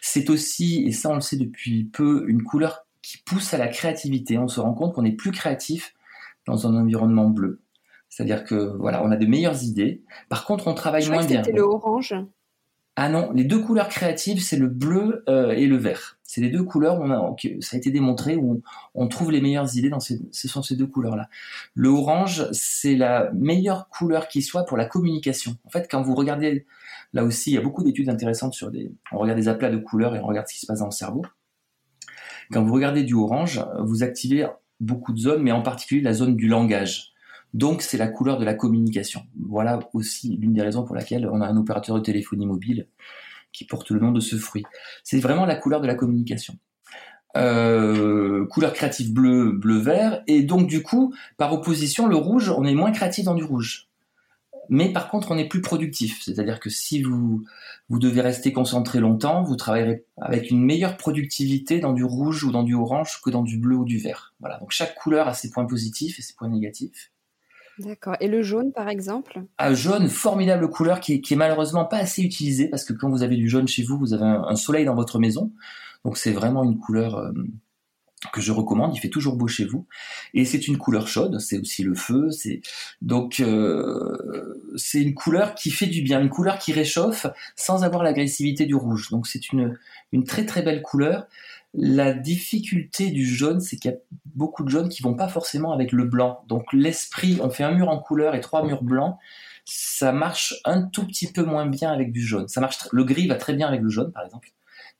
[0.00, 3.68] C'est aussi, et ça on le sait depuis peu, une couleur qui pousse à la
[3.68, 4.38] créativité.
[4.38, 5.94] On se rend compte qu'on est plus créatif
[6.46, 7.60] dans un environnement bleu.
[8.08, 10.02] C'est-à-dire que voilà, on a de meilleures idées.
[10.28, 11.42] Par contre, on travaille moins bien.
[11.44, 12.14] C'était le orange.
[12.94, 16.18] Ah non, les deux couleurs créatives, c'est le bleu euh, et le vert.
[16.24, 18.62] C'est les deux couleurs on a, ça a été démontré où
[18.94, 21.28] on, trouve les meilleures idées dans ces, ce sont ces deux couleurs-là.
[21.74, 25.56] Le orange, c'est la meilleure couleur qui soit pour la communication.
[25.64, 26.66] En fait, quand vous regardez,
[27.14, 29.78] là aussi, il y a beaucoup d'études intéressantes sur des, on regarde des aplats de
[29.78, 31.24] couleurs et on regarde ce qui se passe dans le cerveau.
[32.50, 34.46] Quand vous regardez du orange, vous activez
[34.80, 37.11] beaucoup de zones, mais en particulier la zone du langage.
[37.54, 39.22] Donc c'est la couleur de la communication.
[39.46, 42.88] Voilà aussi l'une des raisons pour laquelle on a un opérateur de téléphonie mobile
[43.52, 44.64] qui porte le nom de ce fruit.
[45.04, 46.56] C'est vraiment la couleur de la communication.
[47.36, 52.64] Euh, couleur créative bleu, bleu vert, et donc du coup, par opposition, le rouge, on
[52.64, 53.88] est moins créatif dans du rouge.
[54.68, 56.22] Mais par contre, on est plus productif.
[56.22, 57.44] C'est-à-dire que si vous,
[57.88, 62.52] vous devez rester concentré longtemps, vous travaillerez avec une meilleure productivité dans du rouge ou
[62.52, 64.34] dans du orange que dans du bleu ou du vert.
[64.40, 64.58] Voilà.
[64.58, 67.11] Donc chaque couleur a ses points positifs et ses points négatifs.
[67.78, 68.16] D'accord.
[68.20, 69.42] Et le jaune, par exemple?
[69.58, 73.36] Ah, jaune, formidable couleur qui est, malheureusement pas assez utilisée parce que quand vous avez
[73.36, 75.52] du jaune chez vous, vous avez un, soleil dans votre maison.
[76.04, 77.32] Donc c'est vraiment une couleur euh,
[78.32, 78.94] que je recommande.
[78.94, 79.86] Il fait toujours beau chez vous.
[80.34, 81.38] Et c'est une couleur chaude.
[81.40, 82.30] C'est aussi le feu.
[82.30, 82.60] C'est
[83.00, 88.02] donc euh, c'est une couleur qui fait du bien, une couleur qui réchauffe sans avoir
[88.02, 89.10] l'agressivité du rouge.
[89.10, 89.78] Donc c'est une
[90.26, 91.26] très très belle couleur.
[91.74, 95.72] La difficulté du jaune, c'est qu'il y a beaucoup de jaunes qui vont pas forcément
[95.72, 96.44] avec le blanc.
[96.46, 99.16] Donc l'esprit, on fait un mur en couleur et trois murs blancs,
[99.64, 102.48] ça marche un tout petit peu moins bien avec du jaune.
[102.48, 104.50] Ça marche, le gris va très bien avec le jaune, par exemple,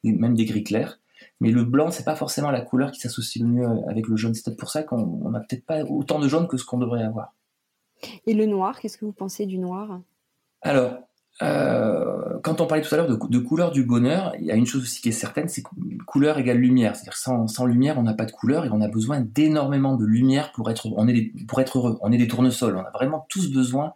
[0.02, 0.98] même des gris clairs.
[1.40, 4.32] Mais le blanc, c'est pas forcément la couleur qui s'associe le mieux avec le jaune.
[4.32, 7.02] C'est peut-être pour ça qu'on n'a peut-être pas autant de jaune que ce qu'on devrait
[7.02, 7.34] avoir.
[8.26, 10.00] Et le noir, qu'est-ce que vous pensez du noir?
[10.60, 10.98] Alors,
[11.40, 14.66] euh, quand on parlait tout à l'heure de, couleur du bonheur, il y a une
[14.66, 15.70] chose aussi qui est certaine, c'est que
[16.06, 16.94] couleur égale lumière.
[16.94, 20.04] C'est-à-dire sans, sans lumière, on n'a pas de couleur et on a besoin d'énormément de
[20.04, 20.88] lumière pour être,
[21.48, 21.98] pour être heureux.
[22.02, 22.76] On est des tournesols.
[22.76, 23.94] On a vraiment tous besoin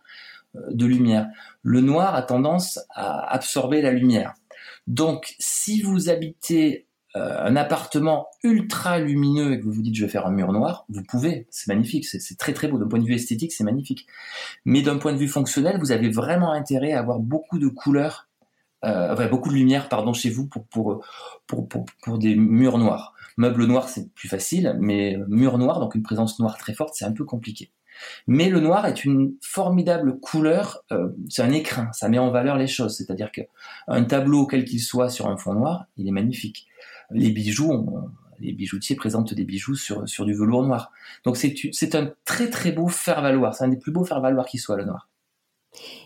[0.56, 1.28] euh, de lumière.
[1.62, 4.34] Le noir a tendance à absorber la lumière.
[4.86, 6.85] Donc, si vous habitez
[7.16, 10.84] un appartement ultra lumineux et que vous vous dites je vais faire un mur noir,
[10.88, 14.06] vous pouvez, c'est magnifique, c'est très très beau d'un point de vue esthétique, c'est magnifique.
[14.64, 18.28] Mais d'un point de vue fonctionnel, vous avez vraiment intérêt à avoir beaucoup de couleurs,
[18.84, 21.02] euh, enfin, beaucoup de lumière pardon chez vous pour pour,
[21.46, 21.68] pour
[22.02, 23.14] pour, des murs noirs.
[23.36, 27.04] Meubles noirs c'est plus facile, mais mur noir donc une présence noire très forte c'est
[27.04, 27.70] un peu compliqué.
[28.26, 32.56] Mais le noir est une formidable couleur, euh, c'est un écrin, ça met en valeur
[32.56, 32.96] les choses.
[32.96, 36.66] C'est-à-dire qu'un tableau, quel qu'il soit, sur un fond noir, il est magnifique
[37.10, 37.86] les bijoux,
[38.40, 40.92] les bijoutiers présentent des bijoux sur, sur du velours noir.
[41.24, 43.54] Donc c'est un très très beau faire-valoir.
[43.54, 45.08] C'est un des plus beaux faire-valoir qui soit, le noir.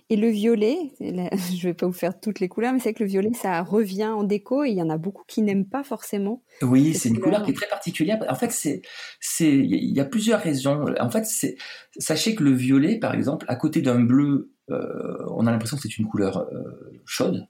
[0.09, 3.03] Et le violet, je ne vais pas vous faire toutes les couleurs, mais c'est que
[3.03, 5.85] le violet, ça revient en déco et il y en a beaucoup qui n'aiment pas
[5.85, 6.43] forcément.
[6.63, 8.19] Oui, c'est une couleur qui est très particulière.
[8.29, 8.83] En fait, c'est,
[9.21, 10.87] c'est, il y a plusieurs raisons.
[10.99, 11.57] En fait, c'est,
[11.99, 15.83] sachez que le violet, par exemple, à côté d'un bleu, euh, on a l'impression que
[15.83, 17.47] c'est une couleur euh, chaude.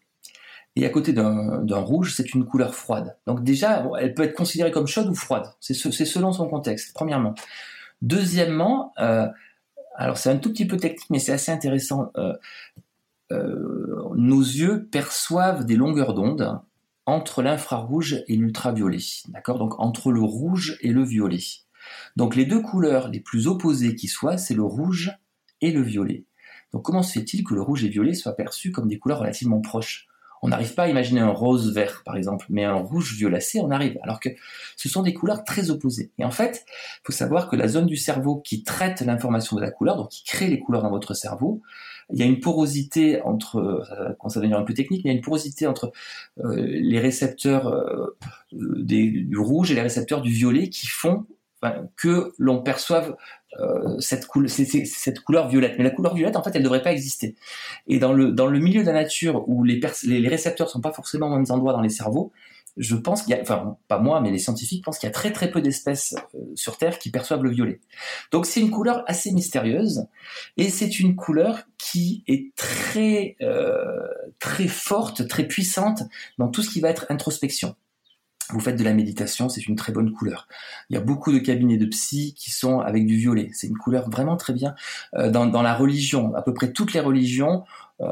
[0.81, 3.15] Et à côté d'un rouge, c'est une couleur froide.
[3.27, 5.45] Donc déjà, elle peut être considérée comme chaude ou froide.
[5.61, 7.35] C'est selon son contexte, premièrement.
[8.01, 9.29] Deuxièmement, euh,
[9.95, 12.11] alors c'est un tout petit peu technique, mais c'est assez intéressant.
[12.17, 12.33] Euh,
[13.31, 16.59] euh, nos yeux perçoivent des longueurs d'onde
[17.05, 19.05] entre l'infrarouge et l'ultraviolet.
[19.29, 19.59] D'accord?
[19.59, 21.43] Donc entre le rouge et le violet.
[22.17, 25.13] Donc les deux couleurs les plus opposées qui soient, c'est le rouge
[25.61, 26.25] et le violet.
[26.73, 29.19] Donc comment se fait-il que le rouge et le violet soient perçus comme des couleurs
[29.19, 30.07] relativement proches?
[30.43, 33.71] On n'arrive pas à imaginer un rose vert, par exemple, mais un rouge violacé, on
[33.71, 33.99] arrive.
[34.03, 34.31] Alors que
[34.77, 36.11] ce sont des couleurs très opposées.
[36.19, 39.61] Et en fait, il faut savoir que la zone du cerveau qui traite l'information de
[39.61, 41.61] la couleur, donc qui crée les couleurs dans votre cerveau,
[42.13, 45.11] il y a une porosité entre, ça commence à devenir un peu technique, il y
[45.11, 45.93] a une porosité entre
[46.45, 48.17] euh, les récepteurs euh,
[48.53, 51.27] du rouge et les récepteurs du violet qui font
[51.97, 53.17] que l'on perçoive
[53.59, 55.75] euh, cette, cette, couleur violette.
[55.77, 57.35] Mais la couleur violette, en fait, elle ne devrait pas exister.
[57.89, 60.81] Et dans le, dans le milieu de la nature où les, les, récepteurs ne sont
[60.81, 62.33] pas forcément aux mêmes endroits dans les cerveaux,
[62.77, 65.13] je pense qu'il y a, enfin pas moi, mais les scientifiques pensent qu'il y a
[65.13, 67.81] très très peu d'espèces euh, sur Terre qui perçoivent le violet.
[68.31, 70.07] Donc c'est une couleur assez mystérieuse
[70.57, 74.07] et c'est une couleur qui est très euh,
[74.39, 76.05] très forte, très puissante
[76.39, 77.75] dans tout ce qui va être introspection
[78.53, 80.49] vous faites de la méditation, c'est une très bonne couleur.
[80.89, 83.51] Il y a beaucoup de cabinets de psy qui sont avec du violet.
[83.53, 84.75] C'est une couleur vraiment très bien.
[85.15, 87.65] Euh, dans, dans, la religion, à peu près toutes les religions
[88.01, 88.07] euh,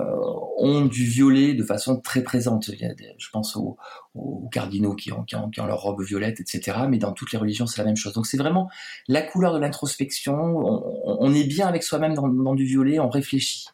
[0.58, 2.68] ont du violet de façon très présente.
[2.68, 3.76] Il y a je pense aux,
[4.14, 6.78] aux cardinaux qui ont, qui, ont, qui ont, leur robe violette, etc.
[6.88, 8.12] Mais dans toutes les religions, c'est la même chose.
[8.12, 8.68] Donc c'est vraiment
[9.08, 10.34] la couleur de l'introspection.
[10.36, 13.66] On, on, est bien avec soi-même dans, dans du violet, on réfléchit.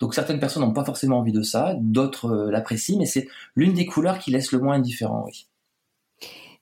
[0.00, 3.74] Donc certaines personnes n'ont pas forcément envie de ça, d'autres euh, l'apprécient, mais c'est l'une
[3.74, 5.46] des couleurs qui laisse le moins indifférent, oui.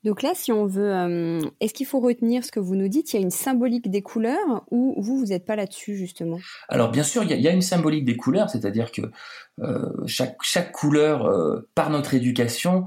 [0.04, 3.12] Donc là, si on veut, euh, est-ce qu'il faut retenir ce que vous nous dites?
[3.12, 6.40] Il y a une symbolique des couleurs ou vous, vous n'êtes pas là-dessus justement?
[6.68, 9.02] Alors bien sûr, il y, a, une symbolique des couleurs, c'est-à-dire que
[9.60, 12.84] euh, chaque, couleur, euh, par notre éducation,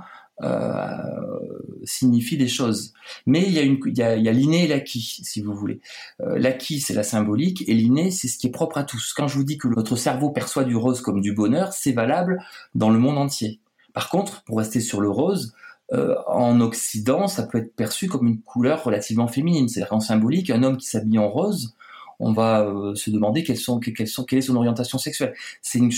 [1.85, 2.93] signifie des choses.
[3.25, 5.79] Mais il y a, y a l'inné et l'acquis, si vous voulez.
[6.19, 9.13] l'acquis, c'est la symbolique, et l'inné, c'est ce qui est propre à tous.
[9.13, 12.43] Quand je vous dis que notre cerveau perçoit du rose comme du bonheur, c'est valable
[12.73, 13.61] dans le monde entier.
[13.93, 15.55] Par contre, pour rester sur le rose,
[15.93, 19.67] euh, en Occident, ça peut être perçu comme une couleur relativement féminine.
[19.69, 21.75] C'est-à-dire qu'en symbolique, un homme qui s'habille en rose,
[22.19, 25.33] on va euh, se demander quelle est son orientation sexuelle.
[25.61, 25.91] C'est une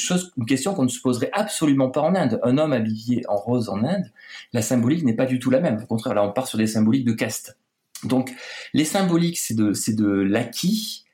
[0.47, 2.39] question qu'on ne se poserait absolument pas en Inde.
[2.43, 4.11] Un homme habillé en rose en Inde,
[4.53, 5.79] la symbolique n'est pas du tout la même.
[5.81, 7.57] Au contraire, là, on part sur des symboliques de caste.
[8.03, 8.33] Donc,
[8.73, 11.05] les symboliques, c'est de, c'est de l'acquis.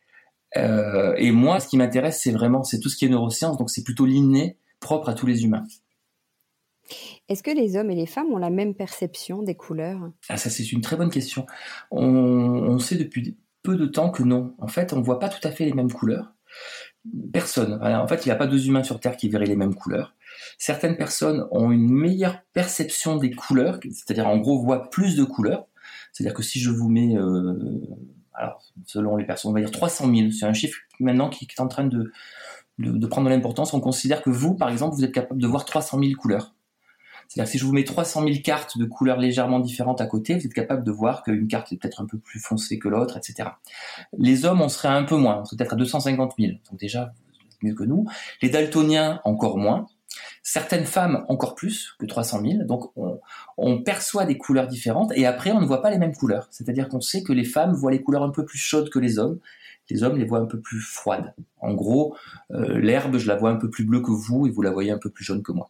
[0.57, 3.57] Euh, et moi, ce qui m'intéresse, c'est vraiment, c'est tout ce qui est neurosciences.
[3.57, 5.63] Donc, c'est plutôt l'inné propre à tous les humains.
[7.29, 10.11] Est-ce que les hommes et les femmes ont la même perception des couleurs?
[10.29, 11.45] Ah ça c'est une très bonne question.
[11.91, 14.55] On, sait depuis peu de temps que non.
[14.59, 16.33] En fait, on ne voit pas tout à fait les mêmes couleurs.
[17.31, 17.79] Personne.
[17.81, 20.15] En fait, il n'y a pas deux humains sur Terre qui verraient les mêmes couleurs.
[20.57, 25.67] Certaines personnes ont une meilleure perception des couleurs, c'est-à-dire en gros voient plus de couleurs.
[26.11, 27.81] C'est-à-dire que si je vous mets, euh,
[28.33, 31.61] alors selon les personnes, on va dire 300 000, c'est un chiffre maintenant qui est
[31.61, 32.11] en train de,
[32.79, 33.73] de, prendre de l'importance.
[33.73, 36.53] On considère que vous, par exemple, vous êtes capable de voir 300 000 couleurs.
[37.33, 40.45] C'est-à-dire si je vous mets 300 000 cartes de couleurs légèrement différentes à côté, vous
[40.45, 43.49] êtes capable de voir qu'une carte est peut-être un peu plus foncée que l'autre, etc.
[44.15, 47.11] Les hommes, on serait un peu moins, on serait peut-être à 250 000, donc déjà
[47.63, 48.05] mieux que nous.
[48.43, 49.87] Les daltoniens, encore moins.
[50.43, 52.63] Certaines femmes, encore plus que 300 000.
[52.65, 53.19] Donc on,
[53.57, 56.49] on perçoit des couleurs différentes et après on ne voit pas les mêmes couleurs.
[56.51, 59.17] C'est-à-dire qu'on sait que les femmes voient les couleurs un peu plus chaudes que les
[59.17, 59.39] hommes
[59.89, 61.33] les hommes les voient un peu plus froides.
[61.59, 62.15] En gros,
[62.51, 64.91] euh, l'herbe, je la vois un peu plus bleue que vous et vous la voyez
[64.91, 65.69] un peu plus jaune que moi.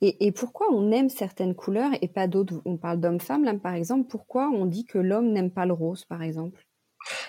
[0.00, 2.62] Et, pourquoi on aime certaines couleurs et pas d'autres?
[2.64, 4.08] On parle d'homme-femme, là, par exemple.
[4.08, 6.64] Pourquoi on dit que l'homme n'aime pas le rose, par exemple?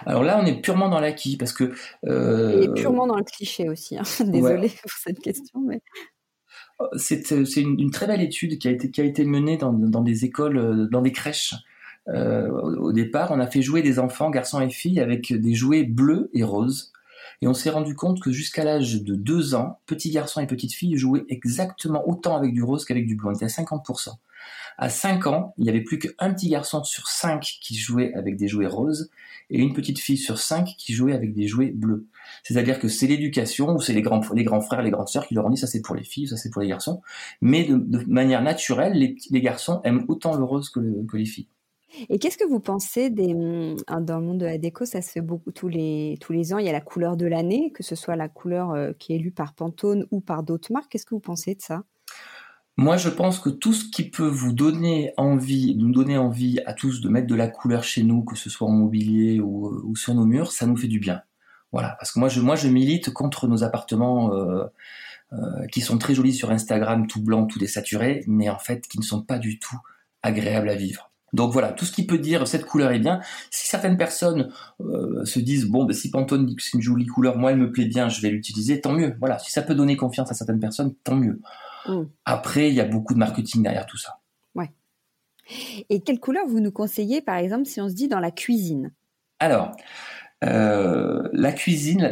[0.06, 1.74] Alors là, on est purement dans l'acquis parce que.
[2.06, 2.62] Euh...
[2.62, 3.98] Et purement dans le cliché aussi.
[3.98, 4.04] Hein.
[4.26, 5.82] Désolée pour cette question, mais.
[6.96, 10.02] C'est une, une, très belle étude qui a été, qui a été menée dans, dans
[10.02, 11.54] des écoles, euh, dans des crèches.
[12.08, 15.84] Euh, au départ, on a fait jouer des enfants, garçons et filles, avec des jouets
[15.84, 16.94] bleus et roses.
[17.42, 20.74] Et on s'est rendu compte que jusqu'à l'âge de 2 ans, petits garçons et petites
[20.74, 23.30] filles jouaient exactement autant avec du rose qu'avec du bleu.
[23.30, 24.10] On était à 50%.
[24.78, 28.38] À 5 ans, il n'y avait plus qu'un petit garçon sur 5 qui jouait avec
[28.38, 29.10] des jouets roses
[29.50, 32.08] et une petite fille sur 5 qui jouait avec des jouets bleus.
[32.44, 35.50] C'est-à-dire que c'est l'éducation ou c'est les grands, frères, les grandes sœurs qui leur ont
[35.50, 37.02] dit ça c'est pour les filles, ça c'est pour les garçons.
[37.42, 40.80] Mais de, manière naturelle, les, garçons aiment autant le rose que
[41.18, 41.48] les filles.
[42.10, 45.12] Et qu'est-ce que vous pensez des mmh, dans le monde de la déco, ça se
[45.12, 47.84] fait beaucoup tous les tous les ans, il y a la couleur de l'année, que
[47.84, 50.92] ce soit la couleur euh, qui est élue par Pantone ou par d'autres marques.
[50.92, 51.84] Qu'est-ce que vous pensez de ça?
[52.78, 56.74] Moi, je pense que tout ce qui peut vous donner envie, nous donner envie à
[56.74, 59.96] tous de mettre de la couleur chez nous, que ce soit en mobilier ou, ou
[59.98, 61.22] sur nos murs, ça nous fait du bien.
[61.72, 64.64] Voilà, parce que moi je moi je milite contre nos appartements euh,
[65.34, 68.98] euh, qui sont très jolis sur Instagram, tout blanc, tout désaturé, mais en fait qui
[68.98, 69.78] ne sont pas du tout
[70.24, 71.09] agréables à vivre.
[71.34, 73.20] Donc voilà, tout ce qui peut dire cette couleur est bien.
[73.52, 77.06] Si certaines personnes euh, se disent bon, ben, si Pantone dit que c'est une jolie
[77.06, 79.16] couleur, moi elle me plaît bien, je vais l'utiliser, tant mieux.
[79.20, 81.42] Voilà, si ça peut donner confiance à certaines personnes, tant mieux.
[81.88, 82.04] Mm.
[82.26, 84.20] Après, il y a beaucoup de marketing derrière tout ça.
[84.56, 84.72] Ouais.
[85.90, 88.92] Et quelle couleur vous nous conseillez, par exemple, si on se dit dans la cuisine?
[89.40, 89.72] Alors,
[90.44, 92.12] euh, la cuisine,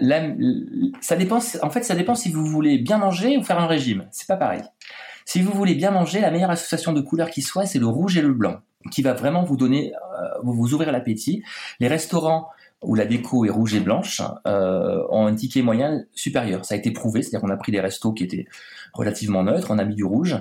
[1.01, 1.39] ça dépend.
[1.61, 4.07] En fait, ça dépend si vous voulez bien manger ou faire un régime.
[4.11, 4.61] C'est pas pareil.
[5.25, 8.17] Si vous voulez bien manger, la meilleure association de couleurs qui soit, c'est le rouge
[8.17, 8.61] et le blanc,
[8.91, 11.43] qui va vraiment vous donner, euh, vous ouvrir l'appétit.
[11.79, 12.49] Les restaurants
[12.83, 16.63] où la déco est rouge et blanche euh, ont un ticket moyen supérieur.
[16.63, 18.45] Ça a été prouvé, c'est-à-dire qu'on a pris des restos qui étaient
[18.93, 20.37] relativement neutres, on a mis du rouge,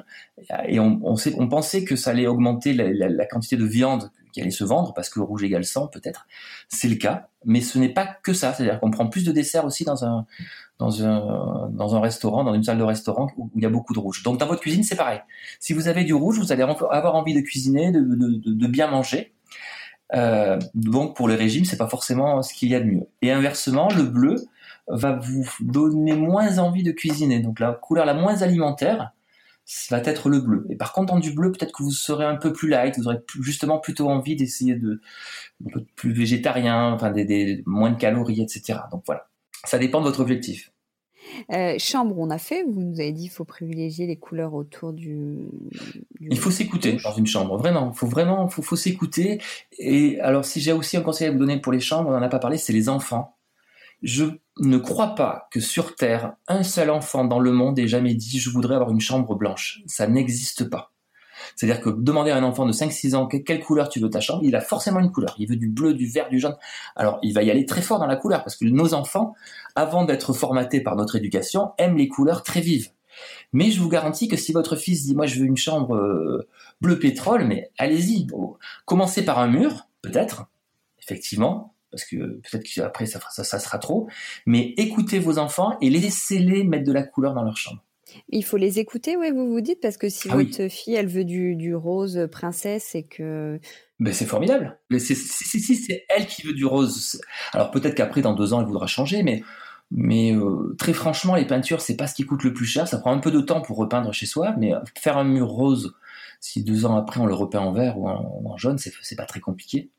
[0.66, 4.11] et on, on, on pensait que ça allait augmenter la, la, la, quantité de viande
[4.37, 6.27] qui allait se vendre, parce que rouge égale 100 peut-être.
[6.68, 9.64] C'est le cas, mais ce n'est pas que ça, c'est-à-dire qu'on prend plus de desserts
[9.64, 10.27] aussi dans un,
[10.79, 13.94] dans un, dans un restaurant, dans une salle de restaurant où, il y a beaucoup
[13.94, 14.22] de rouge.
[14.25, 15.20] Donc dans votre cuisine, c'est pareil.
[15.59, 19.33] Si vous avez du rouge, vous allez avoir envie de cuisiner, de, bien manger.
[20.14, 23.07] Euh, donc pour le régime, c'est pas forcément ce qu'il y a de mieux.
[23.22, 24.37] Et inversement, le bleu
[24.87, 27.40] va vous donner moins envie de cuisiner.
[27.40, 29.12] Donc la couleur la moins alimentaire,
[29.66, 30.64] ça va être le bleu.
[30.70, 33.09] Et par contre, dans du bleu, peut-être que vous serez un peu plus light, vous
[33.09, 35.00] aurez justement plutôt envie d'essayer de
[35.66, 38.79] un peu plus végétarien, enfin des, des, moins de calories, etc.
[38.92, 39.29] Donc voilà,
[39.64, 40.72] ça dépend de votre objectif.
[41.50, 42.62] Euh, chambre, on a fait.
[42.62, 45.48] Vous nous avez dit qu'il faut privilégier les couleurs autour du.
[46.20, 47.90] du il faut s'écouter dans une chambre, vraiment.
[47.92, 49.40] Il faut vraiment, faut, faut s'écouter.
[49.79, 52.22] Et alors, si j'ai aussi un conseil à vous donner pour les chambres, on n'en
[52.22, 53.36] a pas parlé, c'est les enfants.
[54.02, 54.24] Je
[54.59, 58.38] ne crois pas que sur Terre, un seul enfant dans le monde ait jamais dit
[58.38, 59.82] je voudrais avoir une chambre blanche.
[59.87, 60.92] Ça n'existe pas.
[61.54, 64.42] C'est-à-dire que demander à un enfant de 5-6 ans quelle couleur tu veux ta chambre,
[64.44, 65.35] il a forcément une couleur.
[65.38, 66.56] Il veut du bleu, du vert, du jaune.
[66.94, 69.35] Alors, il va y aller très fort dans la couleur parce que nos enfants,
[69.74, 72.90] avant d'être formatés par notre éducation, aiment les couleurs très vives.
[73.52, 76.48] Mais je vous garantis que si votre fils dit moi je veux une chambre euh,
[76.80, 78.26] bleu pétrole, mais allez-y,
[78.85, 80.46] commencez par un mur, peut-être,
[81.02, 84.09] effectivement, parce que peut-être qu'après ça, ça, ça sera trop,
[84.44, 87.82] mais écoutez vos enfants et laissez-les mettre de la couleur dans leur chambre.
[88.28, 91.09] Il faut les écouter, oui, vous vous dites, parce que si ah votre fille, elle
[91.09, 93.59] veut du, du rose princesse et que...
[93.98, 94.78] Ben c'est formidable.
[94.98, 97.20] Si, c'est elle qui veut du rose.
[97.52, 99.42] Alors peut-être qu'après, dans deux ans, elle voudra changer, mais,
[99.90, 102.87] mais euh, très franchement, les peintures, c'est pas ce qui coûte le plus cher.
[102.87, 105.48] Ça prend un peu de temps pour repeindre chez soi, mais euh, faire un mur
[105.48, 105.94] rose,
[106.40, 109.26] si deux ans après, on le repeint en vert ou en, en jaune, c'est pas
[109.26, 109.90] très compliqué.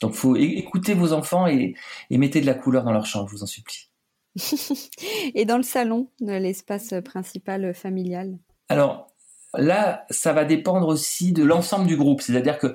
[0.00, 1.74] Donc faut écouter vos enfants et,
[2.08, 3.90] et mettez de la couleur dans leur chambre, je vous en supplie.
[5.34, 8.38] Et dans le salon, l'espace principal familial?
[8.68, 9.08] Alors
[9.54, 12.20] là, ça va dépendre aussi de l'ensemble du groupe.
[12.20, 12.74] C'est-à-dire que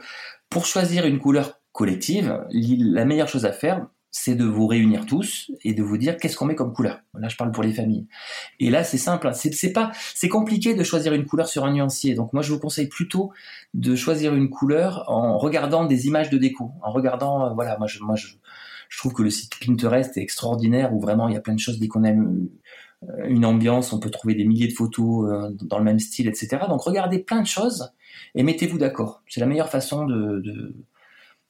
[0.50, 5.52] pour choisir une couleur collective, la meilleure chose à faire, c'est de vous réunir tous
[5.66, 7.02] et de vous dire qu'est-ce qu'on met comme couleur.
[7.20, 8.08] Là, je parle pour les familles.
[8.62, 9.28] Et là, c'est simple.
[9.28, 9.34] Hein.
[9.34, 12.16] C'est pas, c'est compliqué de choisir une couleur sur un nuancier.
[12.16, 13.34] Donc moi, je vous conseille plutôt
[13.74, 17.88] de choisir une couleur en regardant des images de déco, en regardant, euh, voilà, moi,
[17.88, 18.28] je, moi, je,
[18.98, 21.78] trouve que le site Pinterest est extraordinaire où vraiment il y a plein de choses
[21.78, 22.48] dès qu'on aime
[23.04, 26.30] euh, une ambiance, on peut trouver des milliers de photos euh, dans le même style,
[26.30, 26.60] etc.
[26.70, 27.92] Donc regardez plein de choses
[28.34, 29.24] et mettez-vous d'accord.
[29.28, 30.74] C'est la meilleure façon de,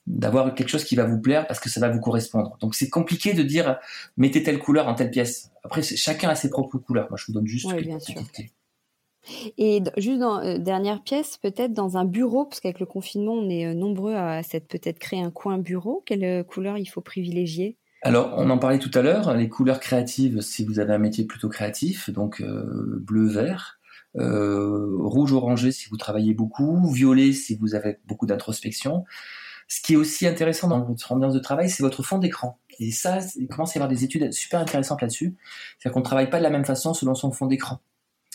[0.07, 2.57] d'avoir quelque chose qui va vous plaire parce que ça va vous correspondre.
[2.59, 3.79] Donc c'est compliqué de dire
[4.17, 5.51] mettez telle couleur en telle pièce.
[5.63, 7.07] Après chacun a ses propres couleurs.
[7.09, 8.21] Moi je vous donne juste oui, bien sûr.
[9.57, 13.49] Et juste dans euh, dernière pièce, peut-être dans un bureau, parce qu'avec le confinement, on
[13.49, 16.03] est euh, nombreux à s'être peut-être créé un coin bureau.
[16.05, 17.77] Quelle euh, couleur il faut privilégier?
[18.01, 21.23] Alors, on en parlait tout à l'heure, les couleurs créatives, si vous avez un métier
[21.25, 23.79] plutôt créatif, donc bleu-vert,
[24.13, 29.05] rouge-orangé si vous travaillez beaucoup, violet si vous avez beaucoup d'introspection.
[29.67, 32.60] Ce qui est aussi intéressant dans votre ambiance de travail, c'est votre fond d'écran.
[32.80, 35.36] Et ça, il commence à y avoir des études super intéressantes là-dessus.
[35.78, 37.80] C'est-à-dire qu'on ne travaille pas de la même façon selon son fond d'écran.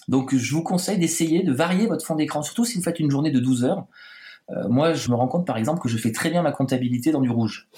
[0.09, 3.11] Donc je vous conseille d'essayer de varier votre fond d'écran, surtout si vous faites une
[3.11, 3.87] journée de 12 heures.
[4.51, 7.13] Euh, moi, je me rends compte par exemple que je fais très bien ma comptabilité
[7.13, 7.69] dans du rouge.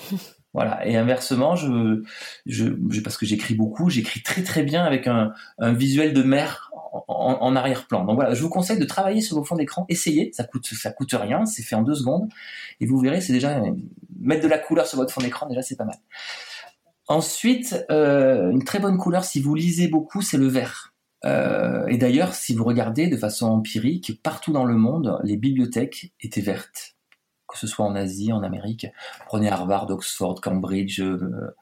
[0.55, 0.87] Voilà.
[0.87, 2.03] Et inversement, je,
[2.47, 2.67] je,
[3.03, 6.71] parce que j'écris beaucoup, j'écris très très bien avec un, visuel de mer
[7.09, 8.05] en, en, arrière-plan.
[8.05, 9.87] Donc voilà, je vous conseille de travailler sur vos fonds d'écran.
[9.89, 12.29] Essayez, ça coûte ça coûte rien, c'est fait en deux secondes,
[12.81, 13.63] et vous verrez, c'est déjà
[14.21, 15.97] mettre de la couleur sur votre fond d'écran, déjà c'est pas mal.
[17.09, 20.95] Ensuite, euh, une très bonne couleur si vous lisez beaucoup, c'est le vert.
[21.25, 26.13] Euh, et d'ailleurs, si vous regardez de façon empirique, partout dans le monde, les bibliothèques
[26.21, 26.97] étaient vertes,
[27.53, 28.87] que ce soit en Asie, en Amérique.
[29.27, 31.55] Prenez Harvard, Oxford, Cambridge, euh,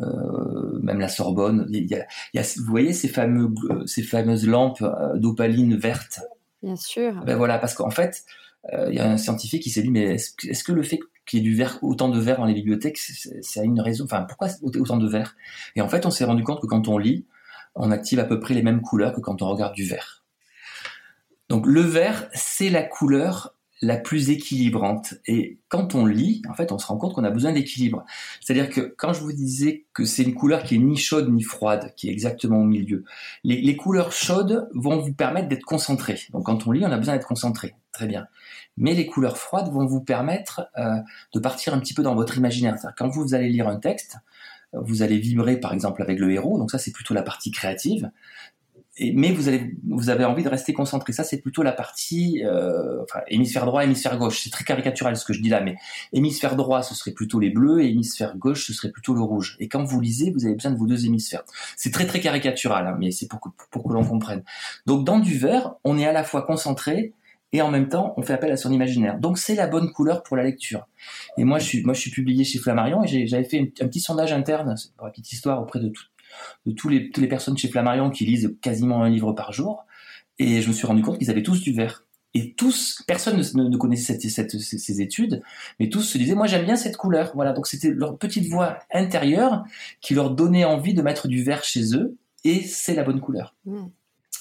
[0.00, 1.66] euh, même la Sorbonne.
[1.70, 3.48] Il y a, il y a, vous voyez ces, fameux,
[3.86, 6.20] ces fameuses lampes d'opaline vertes
[6.62, 7.22] Bien sûr.
[7.24, 8.24] Ben voilà, parce qu'en fait,
[8.88, 11.42] il y a un scientifique qui s'est dit, mais est-ce, que le fait qu'il y
[11.42, 14.04] ait du vert, autant de verre dans les bibliothèques, c'est, une raison?
[14.04, 15.36] Enfin, pourquoi autant de verre?
[15.76, 17.26] Et en fait, on s'est rendu compte que quand on lit,
[17.76, 20.24] on active à peu près les mêmes couleurs que quand on regarde du vert.
[21.48, 25.14] Donc le vert, c'est la couleur la plus équilibrante.
[25.26, 28.04] Et quand on lit, en fait, on se rend compte qu'on a besoin d'équilibre.
[28.40, 31.42] C'est-à-dire que quand je vous disais que c'est une couleur qui est ni chaude ni
[31.42, 33.04] froide, qui est exactement au milieu,
[33.44, 36.18] les, couleurs chaudes vont vous permettre d'être concentré.
[36.32, 37.74] Donc quand on lit, on a besoin d'être concentré.
[37.92, 38.26] Très bien.
[38.76, 40.96] Mais les couleurs froides vont vous permettre euh,
[41.34, 42.76] de partir un petit peu dans votre imaginaire.
[42.96, 44.18] Quand vous allez lire un texte,
[44.72, 48.10] vous allez vibrer par exemple avec le héros, donc ça c'est plutôt la partie créative
[48.98, 51.12] mais vous avez vous avez envie de rester concentré.
[51.12, 54.40] Ça, c'est plutôt la partie euh, enfin, hémisphère droit, hémisphère gauche.
[54.42, 55.76] C'est très caricatural ce que je dis là, mais
[56.12, 59.56] hémisphère droit, ce serait plutôt les bleus, et hémisphère gauche, ce serait plutôt le rouge.
[59.60, 61.44] Et quand vous lisez, vous avez besoin de vos deux hémisphères.
[61.76, 64.42] C'est très très caricatural, hein, mais c'est pour que, pour que l'on comprenne.
[64.86, 67.12] Donc dans du vert, on est à la fois concentré
[67.52, 69.18] et en même temps, on fait appel à son imaginaire.
[69.18, 70.86] Donc c'est la bonne couleur pour la lecture.
[71.38, 74.00] Et moi, je suis moi je suis publié chez Flammarion et j'avais fait un, petit
[74.00, 76.04] sondage interne, pour la petite histoire auprès de tout,
[76.66, 79.86] de tous les, toutes les personnes chez Flammarion qui lisent quasiment un livre par jour.
[80.38, 82.04] Et je me suis rendu compte qu'ils avaient tous du vert.
[82.34, 85.42] Et tous, personne ne, connaissait cette, ces études,
[85.80, 87.32] mais tous se disaient, moi j'aime bien cette couleur.
[87.34, 89.64] Voilà, donc c'était leur petite voix intérieure
[90.02, 93.54] qui leur donnait envie de mettre du vert chez eux, et c'est la bonne couleur.
[93.64, 93.86] Mmh.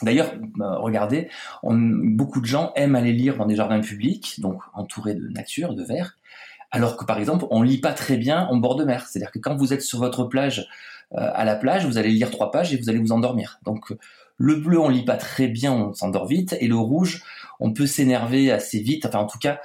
[0.02, 1.30] D'ailleurs, bah, regardez,
[1.64, 5.84] beaucoup de gens aiment aller lire dans des jardins publics, donc entourés de nature, de
[5.84, 6.18] vert,
[6.72, 9.08] alors que par exemple, on lit pas très bien en bord de mer.
[9.08, 10.68] C'est-à-dire que quand vous êtes sur votre plage
[11.14, 13.60] euh, à la plage, vous allez lire trois pages et vous allez vous endormir.
[13.64, 13.94] Donc
[14.38, 17.24] le bleu, on lit pas très bien, on s'endort vite, et le rouge,
[17.60, 19.06] on peut s'énerver assez vite.
[19.06, 19.62] Enfin, en tout cas,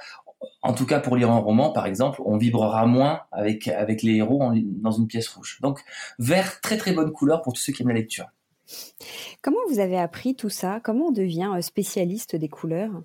[0.61, 4.15] en tout cas pour lire un roman, par exemple, on vibrera moins avec avec les
[4.15, 5.59] héros dans une pièce rouge.
[5.61, 5.81] Donc
[6.19, 8.27] vert, très très bonne couleur pour tous ceux qui aiment la lecture.
[9.41, 10.79] Comment vous avez appris tout ça?
[10.81, 13.03] Comment on devient euh, spécialiste des couleurs?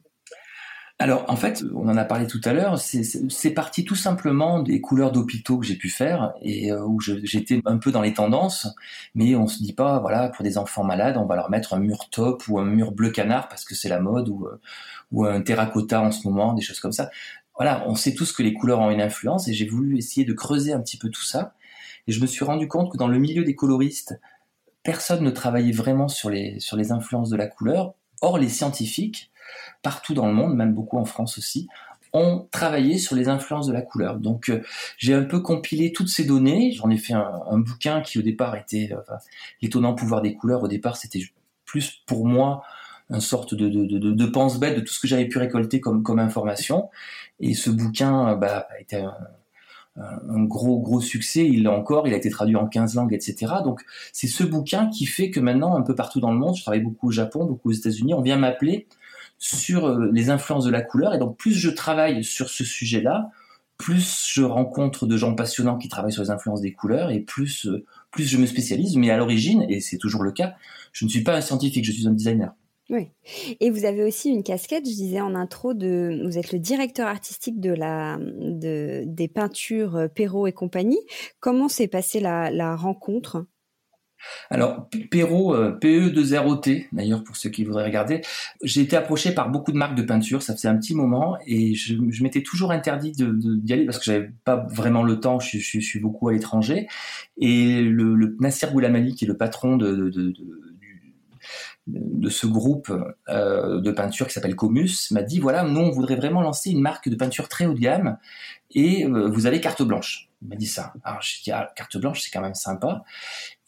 [0.99, 4.81] Alors en fait, on en a parlé tout à l'heure, c'est parti tout simplement des
[4.81, 8.69] couleurs d'hôpitaux que j'ai pu faire et euh, où j'étais un peu dans les tendances,
[9.15, 11.81] mais on se dit pas, voilà, pour des enfants malades, on va leur mettre un
[11.81, 14.59] mur top ou un mur bleu canard parce que c'est la mode ou, euh,
[15.13, 17.11] ou un terracotta en ce moment, des choses comme ça.
[17.57, 20.33] Voilà, on sait tous que les couleurs ont une influence et j'ai voulu essayer de
[20.33, 21.55] creuser un petit peu tout ça.
[22.07, 24.19] Et je me suis rendu compte que dans le milieu des coloristes,
[24.83, 27.95] personne ne travaillait vraiment sur les, sur les influences de la couleur.
[28.23, 29.31] Or, les scientifiques,
[29.87, 31.69] partout dans le monde, même beaucoup en France aussi,
[32.13, 34.19] ont travaillé sur les influences de la couleur.
[34.19, 34.61] Donc euh,
[34.99, 36.73] j'ai un peu compilé toutes ces données.
[36.73, 38.91] J'en ai fait un, bouquin qui au départ était
[39.63, 40.65] l'étonnant pouvoir des couleurs.
[40.65, 41.23] Au départ c'était
[41.65, 42.65] plus pour moi
[43.11, 46.03] une sorte de, de, de, de pense-bête de tout ce que j'avais pu récolter comme,
[46.03, 46.91] comme information.
[47.39, 49.15] Et ce bouquin bah, a été un,
[49.99, 53.55] un gros gros succès, il l'a encore, il a été traduit en 15 langues, etc.
[53.63, 53.83] Donc
[54.13, 56.81] c'est ce bouquin qui fait que maintenant, un peu partout dans le monde, je travaille
[56.81, 58.89] beaucoup au Japon, beaucoup aux États-Unis, on vient m'appeler
[59.39, 61.15] sur euh, les influences de la couleur.
[61.15, 63.31] Et donc, plus je travaille sur ce sujet-là,
[63.79, 67.67] plus je rencontre de gens passionnants qui travaillent sur les influences des couleurs et plus,
[67.67, 68.97] euh, plus je me spécialise.
[68.97, 70.55] Mais à l'origine, et c'est toujours le cas,
[70.93, 72.55] je ne suis pas un scientifique, je suis un designer.
[72.89, 73.09] Oui.
[73.59, 77.09] Et vous avez aussi une casquette, je disais en intro, de, vous êtes le directeur
[77.09, 81.01] artistique de la, de, des peintures euh, Perrault et compagnie.
[81.41, 83.45] Comment s'est passée la, la rencontre?
[84.51, 88.21] Alors, Perrault, euh, PE2ROT, d'ailleurs, pour ceux qui voudraient regarder,
[88.63, 91.75] j'ai été approché par beaucoup de marques de peinture, ça faisait un petit moment, et
[91.75, 95.59] je, m'étais toujours interdit d'y de, aller parce que j'avais pas vraiment le temps, je,
[95.59, 96.87] suis beaucoup à l'étranger.
[97.39, 100.11] Et le, le Nasser Goulamali, qui est le patron de
[102.29, 102.93] ce groupe
[103.29, 106.81] euh, de peinture qui s'appelle Comus m'a dit voilà nous on voudrait vraiment lancer une
[106.81, 108.19] marque de peinture très haut de gamme
[108.75, 110.29] et euh, vous avez carte blanche.
[110.43, 110.93] Il m'a dit ça.
[111.05, 113.05] Alors j'ai dit ah, carte blanche c'est quand même sympa.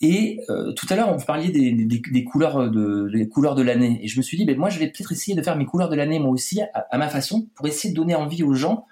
[0.00, 3.62] Et euh, tout à l'heure, vous parliez des, des, des, couleurs de des couleurs de
[3.62, 5.66] l'année, et je me suis dit, ben moi, je vais peut-être essayer de faire mes
[5.66, 8.86] couleurs de l'année moi aussi à, ma façon, pour essayer de donner envie aux gens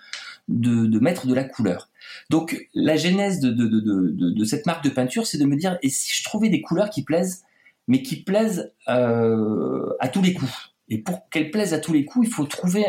[0.49, 1.91] de, de mettre de la couleur.
[2.31, 5.79] Donc, la genèse de, de, de, de cette marque de peinture, c'est de me dire,
[5.83, 7.45] et si je trouvais des couleurs qui plaisent,
[7.87, 10.75] mais qui plaisent euh, à tous les coups.
[10.89, 12.85] Et pour qu'elles plaisent à tous les coups, il faut trouver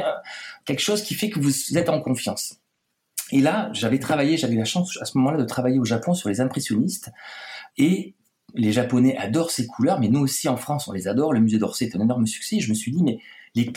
[0.66, 2.58] quelque chose qui fait que vous êtes en confiance.
[3.32, 6.30] Et là, j'avais travaillé, j'avais la chance à ce moment-là de travailler au Japon sur
[6.30, 7.12] les impressionnistes.
[7.78, 8.16] Et
[8.54, 11.34] les Japonais adorent ces couleurs, mais nous aussi en France, on les adore.
[11.34, 12.60] Le musée d'Orsay est un énorme succès.
[12.60, 13.20] je me suis dit, mais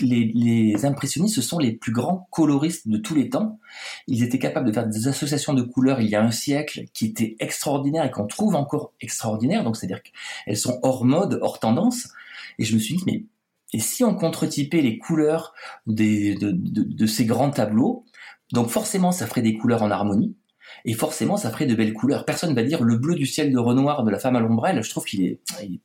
[0.00, 3.58] les, impressionnistes, ce sont les plus grands coloristes de tous les temps.
[4.06, 7.06] Ils étaient capables de faire des associations de couleurs il y a un siècle qui
[7.06, 9.64] étaient extraordinaires et qu'on trouve encore extraordinaires.
[9.64, 12.08] Donc, c'est-à-dire qu'elles sont hors mode, hors tendance.
[12.58, 13.24] Et je me suis dit, mais
[13.72, 15.54] et si on contretypait les couleurs
[15.86, 18.04] de ces grands tableaux
[18.52, 20.34] donc forcément, ça ferait des couleurs en harmonie.
[20.84, 22.24] Et forcément, ça ferait de belles couleurs.
[22.24, 24.82] Personne va dire le bleu du ciel de Renoir de la femme à l'ombrelle.
[24.82, 25.38] Je trouve qu'il est,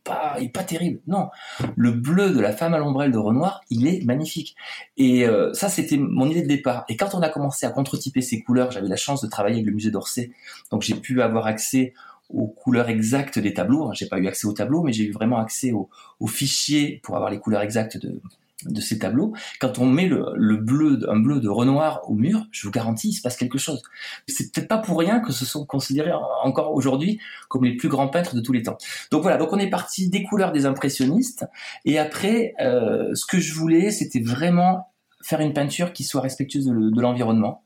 [0.04, 1.00] pas, pas terrible.
[1.08, 1.30] Non,
[1.76, 4.56] le bleu de la femme à l'ombrelle de Renoir, il est magnifique.
[4.98, 6.86] Et euh, ça, c'était mon idée de départ.
[6.90, 9.66] Et quand on a commencé à contretyper ces couleurs, j'avais la chance de travailler avec
[9.68, 10.32] le musée d'Orsay,
[10.72, 11.94] donc j'ai pu avoir accès
[12.30, 13.92] aux couleurs exactes des tableaux.
[13.94, 17.30] J'ai pas eu accès aux tableaux, mais j'ai eu vraiment accès aux fichiers pour avoir
[17.30, 18.20] les couleurs exactes de,
[18.64, 22.66] de ces tableaux, quand on met le, bleu, un bleu de Renoir au mur, je
[22.66, 23.82] vous garantis, il se passe quelque chose.
[24.28, 28.08] C'est peut-être pas pour rien que ce sont considérés encore aujourd'hui comme les plus grands
[28.08, 28.78] peintres de tous les temps.
[29.12, 31.46] Donc voilà, donc on est parti des couleurs des impressionnistes,
[31.84, 34.92] et après, euh, ce que je voulais, c'était vraiment
[35.22, 37.64] faire une peinture qui soit respectueuse de l'environnement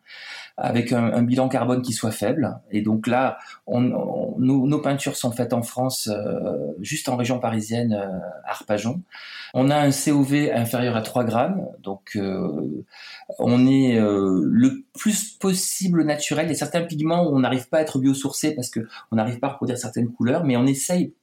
[0.60, 2.60] avec un, bilan carbone qui soit faible.
[2.72, 7.93] Et donc là, on, nos, peintures sont faites en France, euh, juste en région parisienne,
[7.93, 9.01] euh, Arpajon.
[9.53, 12.84] On a un COV inférieur à 3 grammes, donc euh,
[13.39, 16.47] on est le plus possible naturel.
[16.47, 18.82] Il y a certains pigments on n'arrive pas à être biosourcé parce que
[19.12, 21.14] on n'arrive pas à reproduire certaines couleurs, mais on essaye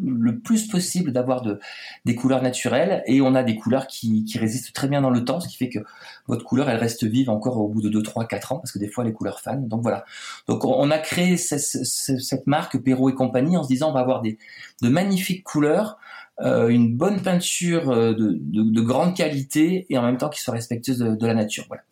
[0.00, 1.58] le plus possible d'avoir de,
[2.04, 5.40] des couleurs naturelles et on a des couleurs qui, résistent très bien dans le temps,
[5.40, 5.80] ce qui fait que
[6.26, 8.78] votre couleur elle reste vive encore au bout de 2, 3, 4 ans parce que
[8.78, 9.66] des fois les couleurs fanent.
[9.66, 10.04] Donc voilà.
[10.46, 14.22] Donc on a créé cette, marque Perrault et compagnie en se disant on va avoir
[14.22, 14.38] des,
[14.82, 15.98] de magnifiques couleurs,
[16.40, 20.40] euh, une bonne peinture euh, de, de, de, grande qualité et en même temps qui
[20.40, 21.64] soit respectueuse de, de, la nature.
[21.66, 21.82] Voilà.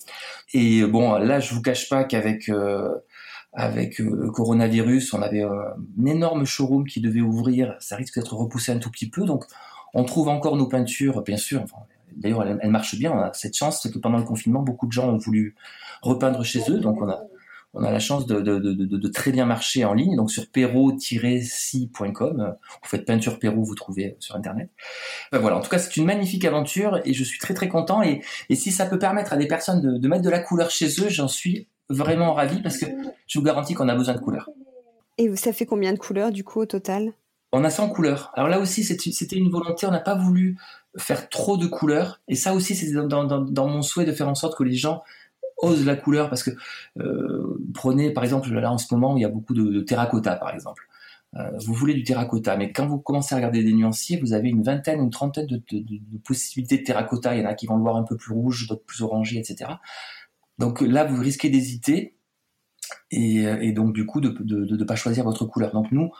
[0.55, 2.95] Et bon là je vous cache pas qu'avec euh,
[3.57, 7.75] avec euh, le coronavirus, on avait un énorme showroom qui devait ouvrir.
[7.81, 9.25] Ça risque d'être repoussé un tout petit peu.
[9.25, 9.45] Donc,
[9.95, 11.65] on trouve encore nos peintures, bien sûr.
[12.15, 13.13] D'ailleurs, elles, marchent bien.
[13.13, 15.57] On a cette chance, c'est que pendant le confinement, beaucoup de gens ont voulu
[16.03, 16.81] repeindre chez eux.
[16.81, 17.23] Donc, on a,
[17.73, 20.17] on a la chance de, de, de, de très bien marcher en ligne.
[20.17, 24.69] Donc, sur perro-si.com, vous faites peinture Perro, vous trouvez sur Internet.
[25.33, 25.57] Ben voilà.
[25.57, 28.03] En tout cas, c'est une magnifique aventure et je suis très, très content.
[28.03, 30.89] Et, et si ça peut permettre à des personnes de mettre de la couleur chez
[31.01, 32.87] eux, j'en suis vraiment ravi parce que
[33.27, 34.51] je vous garantis qu'on a besoin de couleurs.
[35.19, 37.13] Et ça fait combien de couleurs du coup au total?
[37.53, 38.33] On a 100 couleurs.
[38.35, 40.59] Alors là aussi, c'était une volonté, on n'a pas voulu
[40.99, 42.21] faire trop de couleurs.
[42.29, 45.03] Et ça aussi, c'est dans, mon souhait de faire en sorte que les gens
[45.59, 46.51] osent la couleur parce que
[46.99, 50.53] euh, prenez par exemple là en ce moment il y a beaucoup de, terracotta par
[50.53, 50.87] exemple
[51.35, 54.51] euh, vous voulez du terracotta mais quand vous commencez à regarder des nuanciers vous avez
[54.51, 57.77] une vingtaine une trentaine de, de possibilités de terracotta il y en a qui vont
[57.77, 59.71] le voir un peu plus rouge d'autres plus orangé etc
[60.59, 62.17] donc là, vous risquez d'hésiter
[63.11, 65.73] et, euh, donc du coup de ne pas choisir votre couleur.
[65.73, 66.11] Donc nous,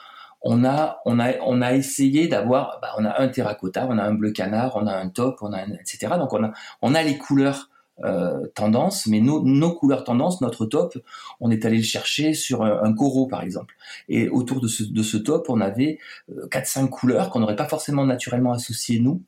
[0.43, 4.87] on a, essayé d'avoir, bah, on a un terracotta, on a un bleu canard, on
[4.87, 6.15] a un top, on a etc.
[6.19, 7.71] Donc on a, les couleurs
[8.05, 10.99] euh, tendance, mais nos, couleurs tendance, notre top,
[11.41, 13.75] on est allé le chercher sur un, un coraux par exemple.
[14.09, 15.99] Et autour de ce, de ce top, on avait
[16.31, 19.23] euh, quatre 4-5 couleurs qu'on n'aurait pas forcément naturellement associées nous,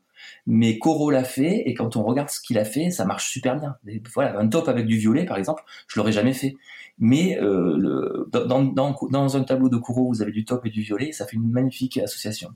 [0.46, 3.58] mais Coro l'a fait, et quand on regarde ce qu'il a fait, ça marche super
[3.58, 3.76] bien.
[4.14, 6.56] voilà, un top avec du violet, par exemple, je l'aurais jamais fait.
[6.98, 10.70] Mais euh, le, dans, dans, dans, un tableau de Coro, vous avez du top et
[10.70, 12.50] du violet, ça fait une magnifique association.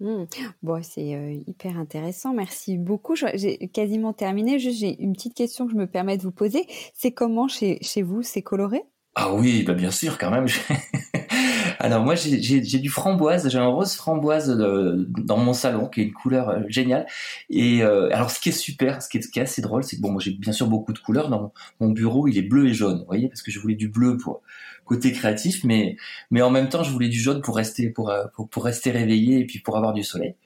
[0.00, 0.24] Mmh.
[0.62, 2.34] Bon, c'est euh, hyper intéressant.
[2.34, 3.14] Merci beaucoup.
[3.14, 4.58] J'ai quasiment terminé.
[4.58, 6.66] Juste, j'ai une petite question que je me permets de vous poser.
[6.92, 8.82] C'est comment chez, chez vous C'est coloré?
[9.14, 10.46] Ah oui, bah bien sûr, quand même.
[11.82, 16.12] Alors moi j'ai du framboise, j'ai un rose framboise dans mon salon qui est une
[16.12, 17.06] couleur euh, géniale.
[17.50, 20.12] Et euh, alors ce qui est super, ce qui est, assez drôle, c'est que bon
[20.12, 23.00] moi j'ai bien sûr beaucoup de couleurs dans mon, bureau, il est bleu et jaune,
[23.00, 24.42] vous voyez, parce que je voulais du bleu pour
[24.84, 25.96] côté créatif, mais
[26.30, 29.40] mais en même temps je voulais du jaune pour rester pour euh, pour, rester réveillé
[29.40, 30.36] et puis pour avoir du soleil.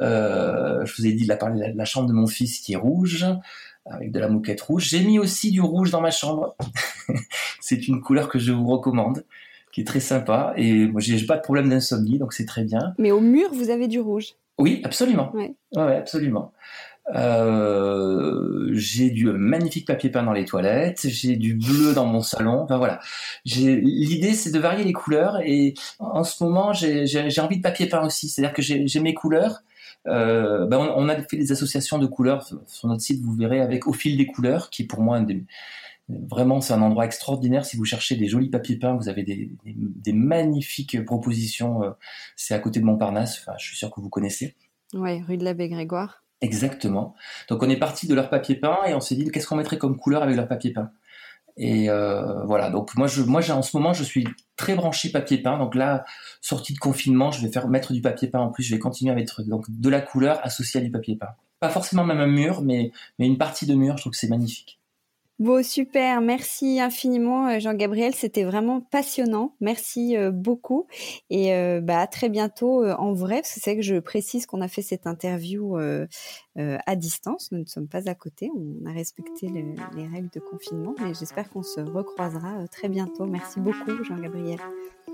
[0.00, 3.26] je vous ai dit de la, la, la chambre de mon fils qui est rouge
[3.84, 4.88] avec de la moquette rouge.
[4.88, 6.56] J'ai mis aussi du rouge dans ma chambre.
[7.60, 9.24] c'est une couleur que je vous recommande
[9.78, 10.54] qui est très sympa.
[10.56, 12.94] Et moi, j'ai pas de problème d'insomnie, donc c'est très bien.
[12.98, 14.34] Mais au mur, vous avez du rouge.
[14.58, 15.30] Oui, absolument.
[15.34, 16.52] Ouais, ouais absolument.
[17.14, 22.62] Euh, j'ai du magnifique papier peint dans les toilettes, j'ai du bleu dans mon salon.
[22.62, 22.98] Enfin voilà.
[23.46, 28.04] L'idée c'est de varier les couleurs et en ce moment j'ai envie de papier peint
[28.04, 28.28] aussi.
[28.28, 29.62] C'est-à-dire que j'ai mes couleurs.
[30.06, 33.22] Euh, ben on, on, a fait des associations de couleurs sur notre site.
[33.22, 35.44] Vous verrez avec au fil des couleurs, qui est pour moi un des,
[36.08, 37.66] Vraiment, c'est un endroit extraordinaire.
[37.66, 41.82] Si vous cherchez des jolis papiers peints, vous avez des, des, magnifiques propositions.
[41.82, 41.90] Euh,
[42.34, 43.40] c'est à côté de Montparnasse.
[43.40, 44.56] Enfin, je suis sûr que vous connaissez.
[44.94, 46.24] Oui, rue de l'abbé Grégoire.
[46.40, 47.14] Exactement.
[47.50, 49.76] Donc, on est parti de leur papier peint et on s'est dit qu'est-ce qu'on mettrait
[49.76, 50.90] comme couleur avec leur papier peint.
[51.58, 52.70] Et euh, voilà.
[52.70, 55.58] Donc moi, je, moi, en ce moment, je suis très branché papier peint.
[55.58, 56.04] Donc là,
[56.40, 58.62] sortie de confinement, je vais faire mettre du papier peint en plus.
[58.62, 61.34] Je vais continuer à mettre donc de la couleur associée à du papier peint.
[61.58, 63.96] Pas forcément même un mur, mais mais une partie de mur.
[63.96, 64.77] Je trouve que c'est magnifique.
[65.38, 66.20] Bon, super.
[66.20, 68.12] Merci infiniment, euh, Jean-Gabriel.
[68.12, 69.54] C'était vraiment passionnant.
[69.60, 70.88] Merci euh, beaucoup.
[71.30, 74.60] Et euh, bah, à très bientôt en vrai, parce que c'est que je précise qu'on
[74.60, 75.76] a fait cette interview
[76.56, 77.52] à distance.
[77.52, 78.50] Nous ne sommes pas à côté.
[78.56, 80.94] On a respecté les règles de confinement.
[81.00, 83.26] Mais j'espère qu'on se recroisera très bientôt.
[83.26, 84.58] Merci beaucoup, Jean-Gabriel.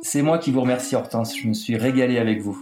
[0.01, 1.37] C'est moi qui vous remercie, Hortense.
[1.37, 2.59] Je me suis régalé avec vous.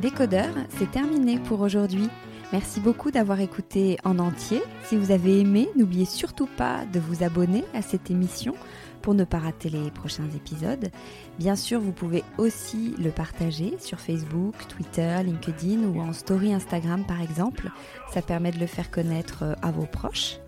[0.00, 2.08] Décodeur, c'est terminé pour aujourd'hui.
[2.52, 4.62] Merci beaucoup d'avoir écouté en entier.
[4.84, 8.54] Si vous avez aimé, n'oubliez surtout pas de vous abonner à cette émission
[9.02, 10.90] pour ne pas rater les prochains épisodes.
[11.38, 17.04] Bien sûr, vous pouvez aussi le partager sur Facebook, Twitter, LinkedIn ou en story Instagram
[17.04, 17.70] par exemple.
[18.12, 20.38] Ça permet de le faire connaître euh, à vos proches.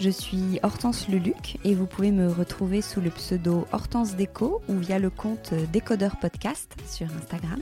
[0.00, 4.78] Je suis Hortense Luluc et vous pouvez me retrouver sous le pseudo Hortense Déco ou
[4.78, 7.60] via le compte Décodeur Podcast sur Instagram.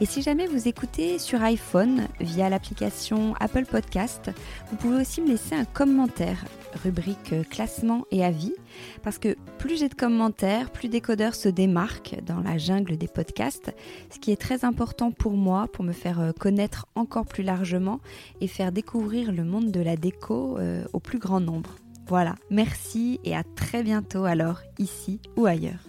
[0.00, 4.30] Et si jamais vous écoutez sur iPhone via l'application Apple Podcast,
[4.70, 6.44] vous pouvez aussi me laisser un commentaire,
[6.84, 8.54] rubrique classement et avis,
[9.02, 13.74] parce que plus j'ai de commentaires, plus Décodeur se démarque dans la jungle des podcasts,
[14.10, 17.98] ce qui est très important pour moi, pour me faire connaître encore plus largement
[18.40, 21.74] et faire découvrir le monde de la déco euh, au plus grand nombre.
[22.06, 25.80] Voilà, merci et à très bientôt alors, ici ou ailleurs.